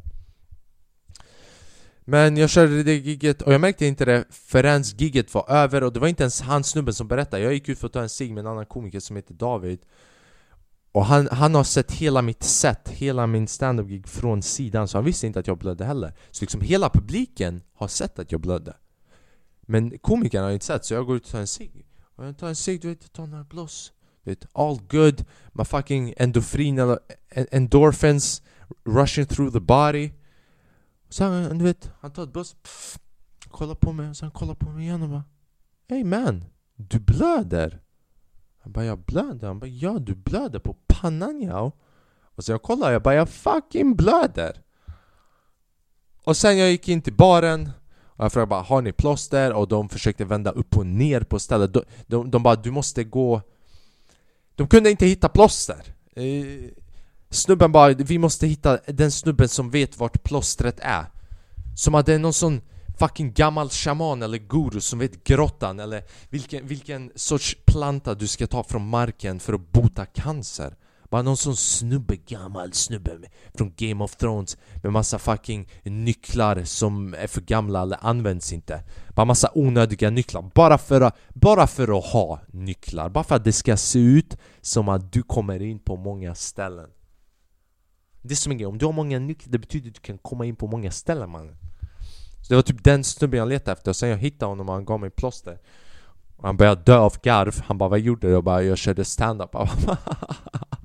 Men 2.01 2.37
jag 2.37 2.49
körde 2.49 2.83
det 2.83 2.95
giget 2.95 3.41
och 3.41 3.53
jag 3.53 3.61
märkte 3.61 3.85
inte 3.85 4.05
det 4.05 4.25
förrän 4.29 4.81
giget 4.81 5.33
var 5.33 5.51
över 5.51 5.83
och 5.83 5.93
det 5.93 5.99
var 5.99 6.07
inte 6.07 6.23
ens 6.23 6.41
han 6.41 6.63
snubben 6.63 6.93
som 6.93 7.07
berättade. 7.07 7.43
Jag 7.43 7.53
gick 7.53 7.69
ut 7.69 7.79
för 7.79 7.87
att 7.87 7.93
ta 7.93 8.01
en 8.01 8.09
cigg 8.09 8.33
med 8.33 8.41
en 8.41 8.51
annan 8.51 8.65
komiker 8.65 8.99
som 8.99 9.15
heter 9.15 9.33
David. 9.33 9.79
Och 10.91 11.05
han, 11.05 11.27
han 11.31 11.55
har 11.55 11.63
sett 11.63 11.91
hela 11.91 12.21
mitt 12.21 12.43
set, 12.43 12.89
hela 12.89 13.27
min 13.27 13.47
stand-up-gig 13.47 14.07
från 14.07 14.41
sidan 14.41 14.87
så 14.87 14.97
han 14.97 15.05
visste 15.05 15.27
inte 15.27 15.39
att 15.39 15.47
jag 15.47 15.57
blödde 15.57 15.85
heller. 15.85 16.13
Så 16.31 16.43
liksom 16.43 16.61
hela 16.61 16.89
publiken 16.89 17.61
har 17.73 17.87
sett 17.87 18.19
att 18.19 18.31
jag 18.31 18.41
blödde. 18.41 18.73
Men 19.61 19.99
komikern 19.99 20.43
har 20.43 20.51
inte 20.51 20.65
sett 20.65 20.85
så 20.85 20.93
jag 20.93 21.05
går 21.05 21.15
ut 21.15 21.25
och 21.25 21.31
tar 21.31 21.39
en 21.39 21.47
cigg 21.47 21.86
jag 22.25 22.37
tar 22.37 22.47
en 22.47 22.55
cigg, 22.55 22.81
du 22.81 22.87
vet, 22.87 23.03
jag 23.03 23.13
tar 23.13 23.27
några 23.27 23.43
bloss 23.43 23.93
Du 24.23 24.31
vet, 24.31 24.45
all 24.53 24.79
good, 24.89 25.25
my 25.51 25.65
fucking 25.65 26.13
endorphin 26.17 26.79
eller 26.79 26.99
endorphins 27.29 28.41
rushing 28.85 29.25
through 29.25 29.53
the 29.53 29.59
body 29.59 30.11
så 31.09 31.23
han, 31.23 31.57
du 31.57 31.63
vet, 31.65 31.91
han 31.99 32.11
tar 32.11 32.23
ett 32.23 32.33
bloss. 32.33 32.53
pff, 32.53 32.99
kollar 33.51 33.75
på 33.75 33.93
mig 33.93 34.09
och 34.09 34.17
sen 34.17 34.31
kollar 34.31 34.55
på 34.55 34.69
mig 34.69 34.83
igen 34.83 35.01
och 35.01 35.09
bara 35.09 35.23
Hey 35.89 36.03
man, 36.03 36.45
du 36.75 36.99
blöder! 36.99 37.81
Han 38.59 38.71
bara 38.71 38.85
jag 38.85 38.99
blöder? 38.99 39.47
Han 39.47 39.59
bara 39.59 39.67
ja 39.67 39.99
du 39.99 40.15
blöder 40.15 40.59
på 40.59 40.77
pannan 40.87 41.41
ja 41.41 41.71
Och 42.19 42.43
så 42.43 42.51
jag 42.51 42.63
kollar 42.63 42.91
jag 42.91 43.01
bara 43.01 43.15
jag 43.15 43.29
fucking 43.29 43.95
blöder! 43.95 44.63
Och 46.23 46.37
sen 46.37 46.57
jag 46.57 46.69
gick 46.69 46.87
in 46.89 47.01
till 47.01 47.13
baren 47.13 47.71
och 48.17 48.25
jag 48.25 48.33
frågade 48.33 48.49
bara 48.49 48.61
har 48.61 48.81
ni 48.81 48.91
plåster? 48.91 49.53
Och 49.53 49.67
de 49.67 49.89
försökte 49.89 50.25
vända 50.25 50.51
upp 50.51 50.77
och 50.77 50.85
ner 50.85 51.21
på 51.21 51.39
stället. 51.39 51.73
De, 51.73 51.83
de, 52.07 52.31
de 52.31 52.43
bara 52.43 52.55
du 52.55 52.71
måste 52.71 53.03
gå. 53.03 53.41
De 54.55 54.67
kunde 54.67 54.91
inte 54.91 55.05
hitta 55.05 55.29
plåster. 55.29 55.83
Eh, 56.15 56.69
Snubben 57.29 57.71
bara, 57.71 57.93
vi 57.93 58.17
måste 58.17 58.47
hitta 58.47 58.77
den 58.87 59.11
snubben 59.11 59.49
som 59.49 59.69
vet 59.69 59.97
vart 59.97 60.23
plåstret 60.23 60.79
är. 60.79 61.05
Som 61.75 61.95
att 61.95 62.05
det 62.05 62.13
är 62.13 62.19
någon 62.19 62.33
sån 62.33 62.61
fucking 62.99 63.33
gammal 63.33 63.69
shaman 63.69 64.21
eller 64.21 64.37
guru 64.37 64.81
som 64.81 64.99
vet 64.99 65.23
grottan 65.23 65.79
eller 65.79 66.03
vilken, 66.29 66.67
vilken 66.67 67.11
sorts 67.15 67.57
planta 67.65 68.13
du 68.13 68.27
ska 68.27 68.47
ta 68.47 68.63
från 68.63 68.89
marken 68.89 69.39
för 69.39 69.53
att 69.53 69.71
bota 69.71 70.05
cancer. 70.05 70.75
Bara 71.09 71.21
någon 71.21 71.37
sån 71.37 71.55
snubbe, 71.55 72.15
gammal 72.15 72.73
snubbe 72.73 73.17
från 73.53 73.73
Game 73.77 74.03
of 74.03 74.15
Thrones 74.15 74.57
med 74.83 74.91
massa 74.91 75.19
fucking 75.19 75.69
nycklar 75.83 76.63
som 76.63 77.13
är 77.13 77.27
för 77.27 77.41
gamla 77.41 77.81
eller 77.81 77.97
används 78.01 78.53
inte. 78.53 78.83
Bara 79.15 79.25
massa 79.25 79.51
onödiga 79.53 80.09
nycklar, 80.09 80.51
bara 80.55 80.77
för 80.77 81.01
att, 81.01 81.17
bara 81.33 81.67
för 81.67 81.97
att 81.97 82.05
ha 82.05 82.39
nycklar. 82.47 83.09
Bara 83.09 83.23
för 83.23 83.35
att 83.35 83.43
det 83.43 83.53
ska 83.53 83.77
se 83.77 83.99
ut 83.99 84.37
som 84.61 84.89
att 84.89 85.11
du 85.11 85.23
kommer 85.23 85.61
in 85.61 85.79
på 85.79 85.95
många 85.95 86.35
ställen. 86.35 86.89
Det 88.21 88.33
är 88.33 88.35
som 88.35 88.51
en 88.51 88.57
grej, 88.57 88.67
om 88.67 88.77
du 88.77 88.85
har 88.85 88.93
många 88.93 89.19
nycklar 89.19 89.51
det 89.51 89.59
betyder 89.59 89.89
att 89.89 89.95
du 89.95 90.01
kan 90.01 90.17
komma 90.17 90.45
in 90.45 90.55
på 90.55 90.67
många 90.67 90.91
ställen 90.91 91.29
man. 91.29 91.55
Så 92.41 92.49
det 92.49 92.55
var 92.55 92.61
typ 92.61 92.83
den 92.83 93.03
snubben 93.03 93.39
jag 93.39 93.47
letade 93.49 93.71
efter, 93.71 93.91
och 93.91 93.95
sen 93.95 94.09
jag 94.09 94.17
hittade 94.17 94.51
honom 94.51 94.69
och 94.69 94.75
han 94.75 94.85
gav 94.85 94.99
mig 94.99 95.09
plåster. 95.09 95.59
Och 96.37 96.45
Han 96.45 96.57
började 96.57 96.81
dö 96.81 96.97
av 96.97 97.17
garv, 97.23 97.61
han 97.65 97.77
bara 97.77 97.89
'Vad 97.89 97.99
gjorde 97.99 98.27
du?' 98.27 98.33
Jag 98.33 98.43
bara 98.43 98.63
'Jag 98.63 98.77
körde 98.77 99.03
stand-up' 99.05 99.55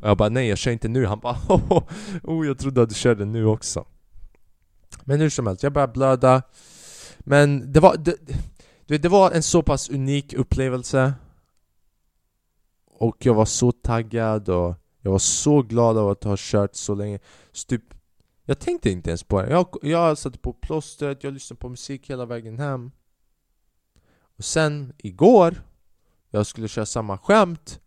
Och 0.00 0.08
jag 0.08 0.16
bara 0.16 0.28
'Nej 0.28 0.48
jag 0.48 0.58
kör 0.58 0.70
inte 0.70 0.88
nu' 0.88 1.06
Han 1.06 1.20
bara 1.20 1.34
'Oh, 2.22 2.46
jag 2.46 2.58
trodde 2.58 2.82
att 2.82 2.88
du 2.88 2.94
körde 2.94 3.24
nu 3.24 3.44
också' 3.44 3.86
Men 5.04 5.20
hur 5.20 5.30
som 5.30 5.46
helst, 5.46 5.62
jag 5.62 5.72
började 5.72 5.92
blöda. 5.92 6.42
Men 7.18 7.72
det 7.72 7.80
var, 7.80 7.96
det, 7.96 8.16
det, 8.86 8.98
det 8.98 9.08
var 9.08 9.30
en 9.30 9.42
så 9.42 9.62
pass 9.62 9.90
unik 9.90 10.34
upplevelse. 10.34 11.14
Och 12.86 13.16
jag 13.26 13.34
var 13.34 13.44
så 13.44 13.72
taggad 13.72 14.48
och 14.48 14.74
jag 15.00 15.10
var 15.10 15.18
så 15.18 15.62
glad 15.62 15.98
av 15.98 16.08
att 16.08 16.24
ha 16.24 16.36
kört 16.38 16.74
så 16.74 16.94
länge. 16.94 17.18
Så 17.52 17.66
typ 17.66 17.82
Jag 18.44 18.58
tänkte 18.58 18.90
inte 18.90 19.10
ens 19.10 19.22
på 19.22 19.42
det. 19.42 19.50
Jag, 19.50 19.66
jag 19.82 20.18
satte 20.18 20.38
på 20.38 20.52
plåstret, 20.52 21.24
jag 21.24 21.34
lyssnade 21.34 21.58
på 21.60 21.68
musik 21.68 22.10
hela 22.10 22.26
vägen 22.26 22.58
hem. 22.58 22.90
Och 24.38 24.44
sen 24.44 24.92
igår 24.98 25.62
Jag 26.30 26.46
skulle 26.46 26.68
köra 26.68 26.86
samma 26.86 27.18
skämt. 27.18 27.80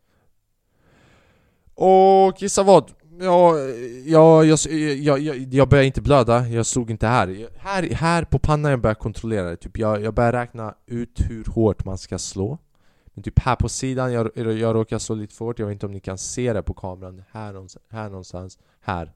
Och 1.83 2.41
gissa 2.41 2.63
vad? 2.63 2.91
Ja, 3.19 3.57
ja, 4.05 4.43
jag, 4.43 4.59
jag, 4.99 5.19
jag, 5.19 5.37
jag 5.37 5.69
började 5.69 5.87
inte 5.87 6.01
blöda, 6.01 6.47
jag 6.47 6.65
stod 6.65 6.91
inte 6.91 7.07
här. 7.07 7.47
Här, 7.57 7.83
här 7.83 8.23
på 8.23 8.39
pannan 8.39 8.71
jag 8.71 8.81
började 8.81 8.99
kontrollera 8.99 9.49
det. 9.49 9.55
Typ 9.55 9.77
jag, 9.77 10.01
jag 10.01 10.13
började 10.13 10.37
räkna 10.37 10.75
ut 10.85 11.19
hur 11.29 11.45
hårt 11.45 11.85
man 11.85 11.97
ska 11.97 12.19
slå. 12.19 12.57
Men 13.05 13.23
typ 13.23 13.39
här 13.39 13.55
på 13.55 13.69
sidan, 13.69 14.13
jag, 14.13 14.31
jag 14.35 14.75
råkar 14.75 14.99
slå 14.99 15.15
lite 15.15 15.35
för 15.35 15.45
hårt. 15.45 15.59
Jag 15.59 15.65
vet 15.65 15.73
inte 15.73 15.85
om 15.85 15.91
ni 15.91 15.99
kan 15.99 16.17
se 16.17 16.53
det 16.53 16.63
på 16.63 16.73
kameran. 16.73 17.23
Här 17.31 17.53
någonstans, 17.53 17.85
här 17.89 18.09
någonstans. 18.09 18.59
Här. 18.81 19.11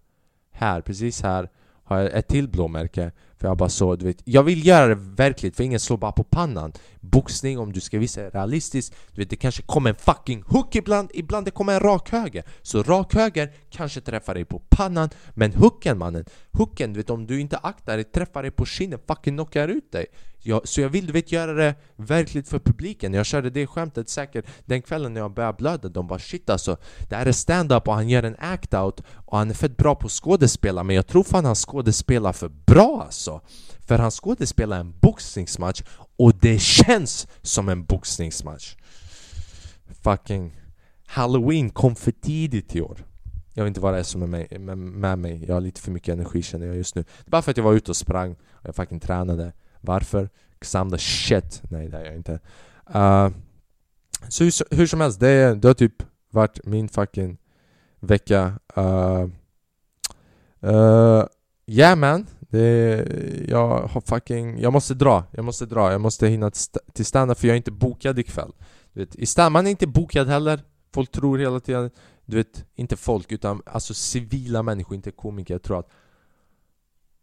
Här, 0.51 0.81
precis 0.81 1.21
här 1.21 1.49
har 1.83 1.99
jag 1.99 2.13
ett 2.13 2.27
till 2.27 2.49
blåmärke 2.49 3.11
för 3.45 3.49
jag 3.49 3.57
bara 3.57 3.69
så, 3.69 3.95
du 3.95 4.05
vet 4.05 4.21
Jag 4.23 4.43
vill 4.43 4.67
göra 4.67 4.87
det 4.87 4.95
verkligt, 4.95 5.55
för 5.55 5.63
ingen 5.63 5.79
slår 5.79 5.97
bara 5.97 6.11
på 6.11 6.23
pannan. 6.23 6.73
Boxning, 6.99 7.59
om 7.59 7.73
du 7.73 7.81
ska 7.81 7.99
visa 7.99 8.21
det 8.21 8.29
realistiskt 8.29 8.95
Du 9.11 9.21
vet, 9.21 9.29
det 9.29 9.35
kanske 9.35 9.61
kommer 9.61 9.89
en 9.89 9.95
fucking 9.95 10.43
hook 10.47 10.75
ibland 10.75 11.11
Ibland 11.13 11.45
det 11.47 11.51
kommer 11.51 11.73
en 11.73 11.79
rak 11.79 12.09
höger. 12.11 12.43
Så 12.61 12.83
rak 12.83 13.13
höger 13.13 13.51
kanske 13.69 14.01
träffar 14.01 14.33
dig 14.33 14.45
på 14.45 14.59
pannan 14.69 15.09
Men 15.33 15.53
hooken 15.53 15.97
mannen 15.97 16.25
Hooken, 16.51 16.93
du 16.93 16.99
vet 16.99 17.09
om 17.09 17.27
du 17.27 17.39
inte 17.39 17.57
aktar 17.57 17.95
dig, 17.95 18.03
träffar 18.03 18.41
dig 18.41 18.51
på 18.51 18.65
kinden 18.65 18.99
Fucking 19.07 19.35
knockar 19.35 19.67
ut 19.67 19.91
dig. 19.91 20.05
Jag, 20.39 20.67
Så 20.67 20.81
jag 20.81 20.89
vill 20.89 21.05
du 21.05 21.13
vet 21.13 21.31
göra 21.31 21.53
det 21.53 21.75
verkligt 21.95 22.49
för 22.49 22.59
publiken. 22.59 23.13
Jag 23.13 23.25
körde 23.25 23.49
det 23.49 23.67
skämtet 23.67 24.09
säkert 24.09 24.45
den 24.65 24.81
kvällen 24.81 25.13
när 25.13 25.21
jag 25.21 25.33
började 25.33 25.57
blöda. 25.57 25.89
De 25.89 26.07
bara 26.07 26.19
shit 26.19 26.49
alltså 26.49 26.77
Det 27.09 27.15
här 27.15 27.25
är 27.25 27.31
stand-up 27.31 27.87
och 27.87 27.93
han 27.93 28.09
gör 28.09 28.23
en 28.23 28.35
act-out 28.35 29.03
Och 29.25 29.37
han 29.37 29.49
är 29.49 29.53
fett 29.53 29.77
bra 29.77 29.95
på 29.95 30.09
skådespela 30.09 30.83
Men 30.83 30.95
jag 30.95 31.07
tror 31.07 31.23
fan 31.23 31.45
han 31.45 31.55
skådespelar 31.55 32.33
för 32.33 32.49
bra 32.49 33.01
alltså. 33.05 33.34
För 33.79 33.97
han 33.97 34.11
skådespelar 34.11 34.79
en 34.79 34.93
boxningsmatch 34.99 35.81
Och 36.17 36.35
det 36.35 36.59
känns 36.59 37.27
som 37.41 37.69
en 37.69 37.85
boxningsmatch. 37.85 38.75
Fucking 40.01 40.61
Halloween 41.07 41.69
kom 41.69 41.95
för 41.95 42.11
tidigt 42.11 42.75
i 42.75 42.81
år. 42.81 43.05
Jag 43.53 43.63
vet 43.63 43.67
inte 43.69 43.79
vad 43.79 43.93
det 43.93 43.99
är 43.99 44.03
som 44.03 44.23
är 44.23 44.27
med, 44.27 44.61
med, 44.61 44.77
med 44.77 45.19
mig, 45.19 45.45
jag 45.47 45.53
har 45.53 45.61
lite 45.61 45.81
för 45.81 45.91
mycket 45.91 46.13
energi 46.13 46.41
känner 46.41 46.67
jag 46.67 46.75
just 46.75 46.95
nu. 46.95 47.01
Det 47.01 47.27
är 47.27 47.31
bara 47.31 47.41
för 47.41 47.51
att 47.51 47.57
jag 47.57 47.63
var 47.63 47.73
ute 47.73 47.91
och 47.91 47.97
sprang 47.97 48.31
och 48.51 48.67
jag 48.67 48.75
fucking 48.75 48.99
tränade. 48.99 49.53
Varför? 49.81 50.29
Cause 50.59 50.97
shit. 50.97 51.61
Nej 51.69 51.89
det 51.89 51.97
är 51.97 52.05
jag 52.05 52.15
inte. 52.15 52.39
Uh, 52.95 53.29
Så 54.29 54.43
hur, 54.43 54.75
hur, 54.75 54.87
som 54.87 55.01
helst, 55.01 55.19
det, 55.19 55.55
det 55.55 55.67
har 55.67 55.73
typ 55.73 56.03
varit 56.29 56.65
min 56.65 56.89
fucking 56.89 57.37
vecka. 57.99 58.59
Uh, 58.77 59.25
uh, 60.63 61.25
Yeah 61.67 61.95
man 61.95 62.27
det, 62.55 63.05
jag 63.47 63.87
har 63.87 64.01
fucking, 64.01 64.59
jag 64.59 64.73
måste 64.73 64.93
dra, 64.93 65.23
jag 65.31 65.45
måste 65.45 65.65
dra, 65.65 65.91
jag 65.91 66.01
måste 66.01 66.27
hinna 66.27 66.51
till 66.93 67.05
stand 67.05 67.37
för 67.37 67.47
jag 67.47 67.53
är 67.53 67.57
inte 67.57 67.71
bokad 67.71 68.19
ikväll. 68.19 68.51
Du 68.93 68.99
vet, 68.99 69.15
i 69.15 69.25
stand, 69.25 69.53
Man 69.53 69.67
är 69.67 69.71
inte 69.71 69.87
bokad 69.87 70.27
heller. 70.27 70.59
Folk 70.93 71.11
tror 71.11 71.37
hela 71.37 71.59
tiden, 71.59 71.91
du 72.25 72.37
vet, 72.37 72.65
inte 72.75 72.95
folk 72.95 73.31
utan 73.31 73.61
alltså 73.65 73.93
civila 73.93 74.63
människor, 74.63 74.95
inte 74.95 75.11
komiker, 75.11 75.53
jag 75.53 75.63
tror 75.63 75.79
att 75.79 75.89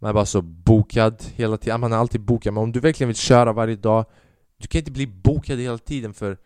man 0.03 0.09
är 0.09 0.12
bara 0.15 0.27
så 0.27 0.43
bokad 0.43 1.23
hela 1.35 1.57
tiden, 1.57 1.81
man 1.81 1.93
är 1.93 1.97
alltid 1.97 2.21
bokad 2.21 2.55
Men 2.55 2.62
om 2.62 2.73
du 2.73 2.81
verkligen 2.81 3.09
vill 3.09 3.17
köra 3.17 3.53
varje 3.53 3.77
dag 3.77 4.05
Du 4.57 4.69
kan 4.69 4.79
inte 4.79 4.91
bli 4.91 5.07
bokad 5.07 5.59
hela 5.59 5.79
tiden 5.79 6.15
för 6.15 6.39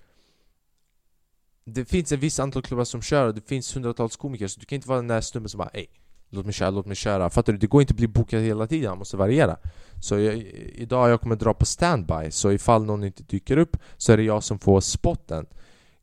Det 1.64 1.84
finns 1.84 2.12
en 2.12 2.20
viss 2.20 2.40
antal 2.40 2.62
klubbar 2.62 2.84
som 2.84 3.02
kör 3.02 3.26
och 3.26 3.34
det 3.34 3.48
finns 3.48 3.76
hundratals 3.76 4.16
komiker 4.16 4.48
Så 4.48 4.60
du 4.60 4.66
kan 4.66 4.76
inte 4.76 4.88
vara 4.88 4.98
den 4.98 5.08
där 5.08 5.20
snubben 5.20 5.48
som 5.48 5.58
bara 5.58 5.68
Ey, 5.68 5.86
låt 6.30 6.44
mig 6.44 6.54
köra, 6.54 6.70
låt 6.70 6.86
mig 6.86 6.96
köra 6.96 7.30
Fattar 7.30 7.52
du? 7.52 7.58
Det 7.58 7.66
går 7.66 7.80
inte 7.80 7.92
att 7.92 7.96
bli 7.96 8.08
bokad 8.08 8.42
hela 8.42 8.66
tiden, 8.66 8.90
man 8.90 8.98
måste 8.98 9.16
variera 9.16 9.56
Så 10.00 10.18
jag, 10.18 10.34
idag 10.74 11.10
jag 11.10 11.20
kommer 11.20 11.36
dra 11.36 11.54
på 11.54 11.64
standby 11.64 12.30
Så 12.30 12.52
ifall 12.52 12.84
någon 12.84 13.04
inte 13.04 13.22
dyker 13.22 13.56
upp 13.56 13.76
så 13.96 14.12
är 14.12 14.16
det 14.16 14.22
jag 14.22 14.42
som 14.42 14.58
får 14.58 14.80
spotten 14.80 15.46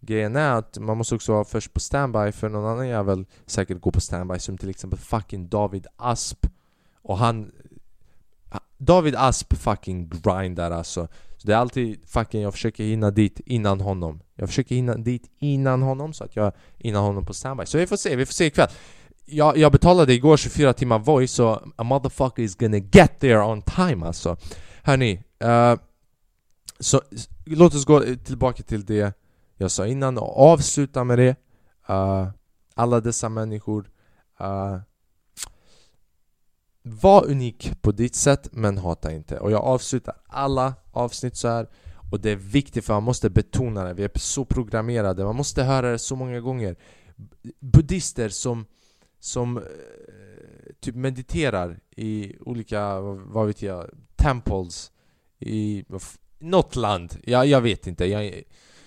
Grejen 0.06 0.36
är 0.36 0.52
att 0.52 0.78
man 0.78 0.98
måste 0.98 1.16
också 1.16 1.32
vara 1.34 1.44
först 1.44 1.74
på 1.74 1.80
standby 1.80 2.32
för 2.32 2.50
någon 2.50 2.66
annan 2.66 2.88
jävel 2.88 3.26
säkert 3.46 3.82
går 3.82 3.92
på 3.92 4.02
standby 4.02 4.40
som 4.40 4.58
till 4.58 4.70
exempel 4.70 5.00
fucking 5.00 5.50
David 5.50 5.88
Asp 5.96 6.48
och 7.02 7.18
han... 7.18 7.52
David 8.78 9.16
Asp 9.16 9.54
fucking 9.58 10.10
grindar 10.10 10.72
alltså. 10.72 11.08
Så 11.38 11.48
det 11.48 11.54
är 11.54 11.58
alltid 11.58 12.10
fucking, 12.10 12.42
jag 12.42 12.54
försöker 12.54 12.84
hinna 12.84 13.12
dit 13.12 13.40
innan 13.46 13.82
honom. 13.82 14.22
Jag 14.36 14.50
försöker 14.50 14.76
hinna 14.76 14.96
dit 14.96 15.32
innan 15.40 15.82
honom 15.82 16.14
så 16.14 16.24
att 16.24 16.36
jag 16.36 16.52
innan 16.78 17.04
honom 17.04 17.26
på 17.26 17.34
standby. 17.34 17.66
Så 17.66 17.78
vi 17.78 17.88
får 17.88 17.98
se, 17.98 18.16
vi 18.16 18.26
får 18.26 18.34
se 18.34 18.46
ikväll. 18.46 18.70
Jag, 19.26 19.58
jag 19.58 19.72
betalade 19.72 20.14
igår 20.14 20.38
24 20.38 20.74
timmar 20.74 21.00
voice 21.00 21.32
så 21.32 21.72
a 21.76 21.84
motherfucker 21.84 22.44
is 22.44 22.56
gonna 22.56 22.78
get 22.78 23.20
there 23.20 23.42
on 23.42 23.62
time 23.62 24.08
alltså. 24.08 24.38
Hörni, 24.84 25.24
uh, 25.44 25.80
så 26.80 27.02
låt 27.46 27.76
oss 27.76 27.86
gå 27.86 28.04
tillbaka 28.26 28.64
till 28.64 28.86
det 28.86 29.18
jag 29.58 29.72
sa 29.72 29.88
innan 29.88 30.18
och 30.18 30.40
avsluta 30.40 31.04
med 31.04 31.20
det. 31.20 31.36
Uh, 31.90 32.28
alla 32.76 33.00
dessa 33.00 33.30
människor 33.30 33.90
uh, 34.42 34.78
var 36.82 37.26
unik 37.26 37.82
på 37.82 37.92
ditt 37.92 38.16
sätt 38.16 38.50
men 38.52 38.78
hata 38.78 39.12
inte. 39.12 39.40
Och 39.40 39.52
jag 39.52 39.62
avslutar 39.62 40.16
alla 40.28 40.74
avsnitt 40.92 41.36
så 41.36 41.48
här 41.48 41.68
och 42.12 42.20
det 42.20 42.30
är 42.30 42.36
viktigt 42.36 42.86
för 42.86 42.94
man 42.94 43.04
måste 43.04 43.30
betona 43.30 43.84
det. 43.84 43.94
Vi 43.94 44.04
är 44.04 44.12
så 44.16 44.46
programmerade, 44.46 45.24
man 45.24 45.36
måste 45.36 45.64
höra 45.64 45.92
det 45.92 46.00
så 46.00 46.16
många 46.16 46.40
gånger. 46.40 46.76
Buddhister 47.60 48.30
som, 48.30 48.66
som 49.24 49.58
eh, 49.58 49.64
typ 50.80 50.96
mediterar 50.96 51.80
i 51.96 52.36
olika, 52.40 53.00
vad 53.02 53.48
vet 53.48 53.62
jag, 53.62 53.90
temples 54.16 54.92
i 55.40 55.86
något 56.40 56.76
land. 56.76 57.18
Jag, 57.24 57.46
jag 57.46 57.62
vet 57.62 57.88
inte. 57.88 58.06
Jag, 58.06 58.26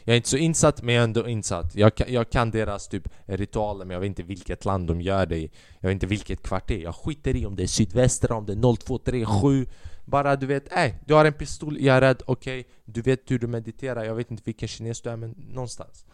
jag 0.04 0.12
är 0.12 0.16
inte 0.16 0.28
så 0.28 0.36
insatt 0.36 0.82
men 0.82 0.94
jag 0.94 1.00
är 1.00 1.04
ändå 1.04 1.28
insatt. 1.28 1.74
Jag, 1.74 1.92
jag 2.06 2.30
kan 2.30 2.50
deras 2.50 2.88
typ 2.88 3.08
ritualer 3.24 3.84
men 3.84 3.94
jag 3.94 4.00
vet 4.00 4.08
inte 4.08 4.22
vilket 4.22 4.64
land 4.64 4.88
de 4.88 5.00
gör 5.00 5.26
det 5.26 5.36
i. 5.36 5.50
Jag 5.80 5.88
vet 5.88 5.94
inte 5.94 6.06
vilket 6.06 6.42
kvarter. 6.42 6.78
Jag 6.78 6.94
skiter 6.94 7.36
i 7.36 7.46
om 7.46 7.56
det 7.56 7.62
är 7.62 7.66
sydvästra, 7.66 8.36
om 8.36 8.46
det 8.46 8.52
är 8.52 8.76
0237. 8.76 9.66
Bara 10.04 10.36
du 10.36 10.46
vet, 10.46 10.72
äh, 10.76 10.92
du 11.06 11.14
har 11.14 11.24
en 11.24 11.32
pistol, 11.32 11.80
jag 11.80 11.96
är 11.96 12.00
rädd, 12.00 12.22
okej. 12.26 12.60
Okay. 12.60 12.72
Du 12.84 13.02
vet 13.02 13.30
hur 13.30 13.38
du 13.38 13.46
mediterar, 13.46 14.04
jag 14.04 14.14
vet 14.14 14.30
inte 14.30 14.42
vilken 14.46 14.68
kines 14.68 15.00
du 15.00 15.10
är 15.10 15.16
men 15.16 15.30
någonstans. 15.30 16.04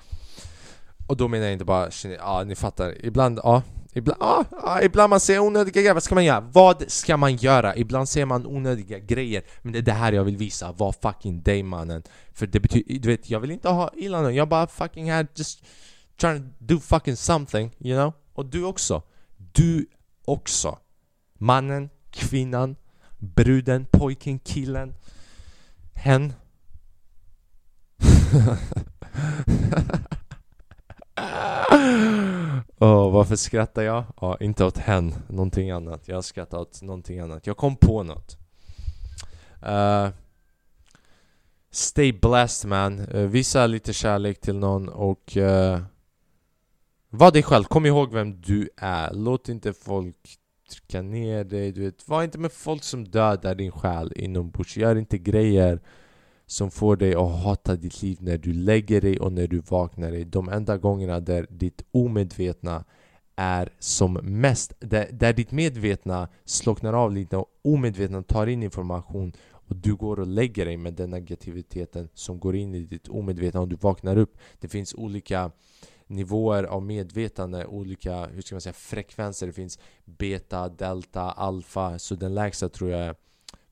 Och 1.07 1.17
då 1.17 1.29
menar 1.29 1.45
jag 1.45 1.53
inte 1.53 1.65
bara 1.65 1.91
kines, 1.91 2.19
ja 2.21 2.45
ni 2.45 2.55
fattar. 2.55 3.05
Ibland, 3.05 3.41
ja. 3.43 3.63
Ibland, 3.95 4.23
ah, 4.23 4.45
ah, 4.63 4.83
ibland 4.83 5.11
man 5.11 5.21
säger 5.21 5.41
onödiga 5.41 5.81
grejer, 5.81 5.95
vad 5.95 6.03
ska 6.03 6.15
man 6.15 6.25
göra? 6.25 6.41
Vad 6.41 6.91
ska 6.91 7.17
man 7.17 7.37
göra? 7.37 7.77
Ibland 7.77 8.09
säger 8.09 8.27
man 8.27 8.47
onödiga 8.47 8.99
grejer 8.99 9.43
Men 9.63 9.73
det 9.73 9.79
är 9.79 9.83
det 9.83 9.93
här 9.93 10.13
jag 10.13 10.25
vill 10.25 10.37
visa, 10.37 10.73
var 10.73 10.93
fucking 10.93 11.43
dig 11.43 11.63
mannen 11.63 12.03
För 12.33 12.47
det 12.47 12.61
betyder, 12.61 12.99
du 12.99 13.09
vet, 13.09 13.31
jag 13.31 13.41
vill 13.41 13.51
inte 13.51 13.69
ha 13.69 13.91
illa 13.97 14.21
någon 14.21 14.35
Jag 14.35 14.49
bara 14.49 14.67
fucking 14.67 15.11
här 15.11 15.27
just 15.35 15.65
trying 16.21 16.43
to 16.43 16.49
do 16.59 16.81
fucking 16.81 17.17
something, 17.17 17.71
you 17.79 17.97
know? 17.97 18.13
Och 18.33 18.47
du 18.47 18.65
också 18.65 19.03
Du 19.37 19.87
också 20.25 20.79
Mannen, 21.39 21.91
kvinnan, 22.11 22.77
bruden, 23.19 23.87
pojken, 23.91 24.39
killen 24.39 24.95
Hen 25.95 26.33
Oh, 32.83 33.13
varför 33.13 33.37
skrattar 33.37 33.83
jag? 33.83 34.05
Ja, 34.21 34.37
inte 34.41 34.65
åt 34.65 34.79
hen, 34.79 35.15
någonting 35.29 35.71
annat. 35.71 36.09
Jag 36.09 36.25
skrattar 36.25 36.59
åt 36.59 36.83
någonting 36.83 37.19
annat. 37.21 37.47
Jag 37.47 37.57
kom 37.57 37.77
på 37.77 38.03
något. 38.03 38.37
Uh, 39.67 40.09
stay 41.71 42.13
blessed 42.13 42.69
man. 42.69 42.99
Uh, 42.99 43.27
visa 43.29 43.67
lite 43.67 43.93
kärlek 43.93 44.41
till 44.41 44.55
någon 44.55 44.89
och 44.89 45.37
uh, 45.37 45.79
var 47.11 47.31
dig 47.31 47.43
själv. 47.43 47.65
Kom 47.65 47.87
ihåg 47.87 48.13
vem 48.13 48.41
du 48.41 48.71
är. 48.77 49.13
Låt 49.13 49.49
inte 49.49 49.73
folk 49.73 50.17
trycka 50.71 51.03
ner 51.03 51.45
dig. 51.45 51.73
Du 51.73 51.81
vet. 51.81 52.09
Var 52.09 52.23
inte 52.23 52.39
med 52.39 52.53
folk 52.53 52.83
som 52.83 53.05
dödar 53.05 53.55
din 53.55 53.73
själ 53.73 54.13
inombords. 54.17 54.77
Gör 54.77 54.97
inte 54.97 55.19
grejer 55.19 55.81
som 56.53 56.71
får 56.71 56.97
dig 56.97 57.15
att 57.15 57.43
hata 57.43 57.77
ditt 57.77 58.03
liv 58.03 58.19
när 58.21 58.39
du 58.39 58.53
lägger 58.53 59.01
dig 59.01 59.19
och 59.21 59.33
när 59.33 59.47
du 59.47 59.59
vaknar 59.59 60.11
dig. 60.11 60.25
De 60.25 60.49
enda 60.49 60.79
gångerna 60.79 61.21
där 61.21 61.47
ditt 61.51 61.83
omedvetna 61.91 62.85
är 63.37 63.73
som 63.79 64.13
mest, 64.13 64.73
där, 64.79 65.09
där 65.13 65.33
ditt 65.33 65.51
medvetna 65.51 66.29
slocknar 66.45 66.93
av 66.93 67.13
lite 67.13 67.37
och 67.37 67.47
omedvetna 67.65 68.23
tar 68.23 68.47
in 68.47 68.63
information 68.63 69.33
och 69.51 69.77
du 69.77 69.95
går 69.95 70.21
och 70.21 70.27
lägger 70.27 70.65
dig 70.67 70.77
med 70.77 70.95
den 70.95 71.11
negativiteten 71.11 72.09
som 72.15 72.39
går 72.39 72.57
in 72.57 72.75
i 72.75 72.81
ditt 72.81 73.09
omedvetna 73.09 73.61
och 73.61 73.69
du 73.69 73.77
vaknar 73.77 74.19
upp. 74.19 74.39
Det 74.61 74.69
finns 74.69 74.95
olika 74.95 75.51
nivåer 76.07 76.65
av 76.65 76.83
medvetande, 76.83 77.67
olika 77.67 78.27
hur 78.27 78.43
ska 78.43 78.55
man 78.55 78.61
säga, 78.61 78.73
frekvenser. 78.73 79.47
Det 79.47 79.53
finns 79.53 79.79
beta, 80.05 80.69
delta, 80.69 81.23
alfa. 81.23 81.99
Så 81.99 82.15
den 82.15 82.35
lägsta 82.35 82.69
tror 82.69 82.91
jag 82.91 83.01
är 83.01 83.15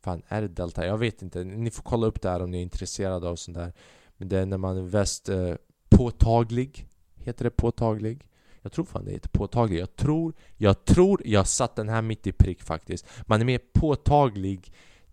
Fan, 0.02 0.22
är 0.28 0.42
det 0.42 0.48
delta? 0.48 0.86
Jag 0.86 0.98
vet 0.98 1.22
inte. 1.22 1.44
Ni 1.44 1.70
får 1.70 1.82
kolla 1.82 2.06
upp 2.06 2.22
det 2.22 2.30
här 2.30 2.42
om 2.42 2.50
ni 2.50 2.58
är 2.58 2.62
intresserade 2.62 3.28
av 3.28 3.36
sånt 3.36 3.56
där. 3.56 3.72
Men 4.16 4.28
det 4.28 4.38
är 4.38 4.46
när 4.46 4.58
man 4.58 4.76
är 4.76 4.82
väst 4.82 5.28
eh, 5.28 5.54
påtaglig. 5.88 6.86
Heter 7.16 7.44
det 7.44 7.50
påtaglig? 7.50 8.28
Jag 8.62 8.72
tror 8.72 8.84
fan 8.84 9.04
det 9.04 9.10
heter 9.10 9.28
påtaglig. 9.28 9.80
Jag 9.80 9.96
tror, 9.96 10.34
jag 10.56 10.84
tror 10.84 11.22
jag 11.24 11.46
satt 11.46 11.76
den 11.76 11.88
här 11.88 12.02
mitt 12.02 12.26
i 12.26 12.32
prick 12.32 12.62
faktiskt. 12.62 13.06
Man 13.26 13.40
är 13.40 13.44
mer 13.44 13.60
påtaglig 13.72 14.72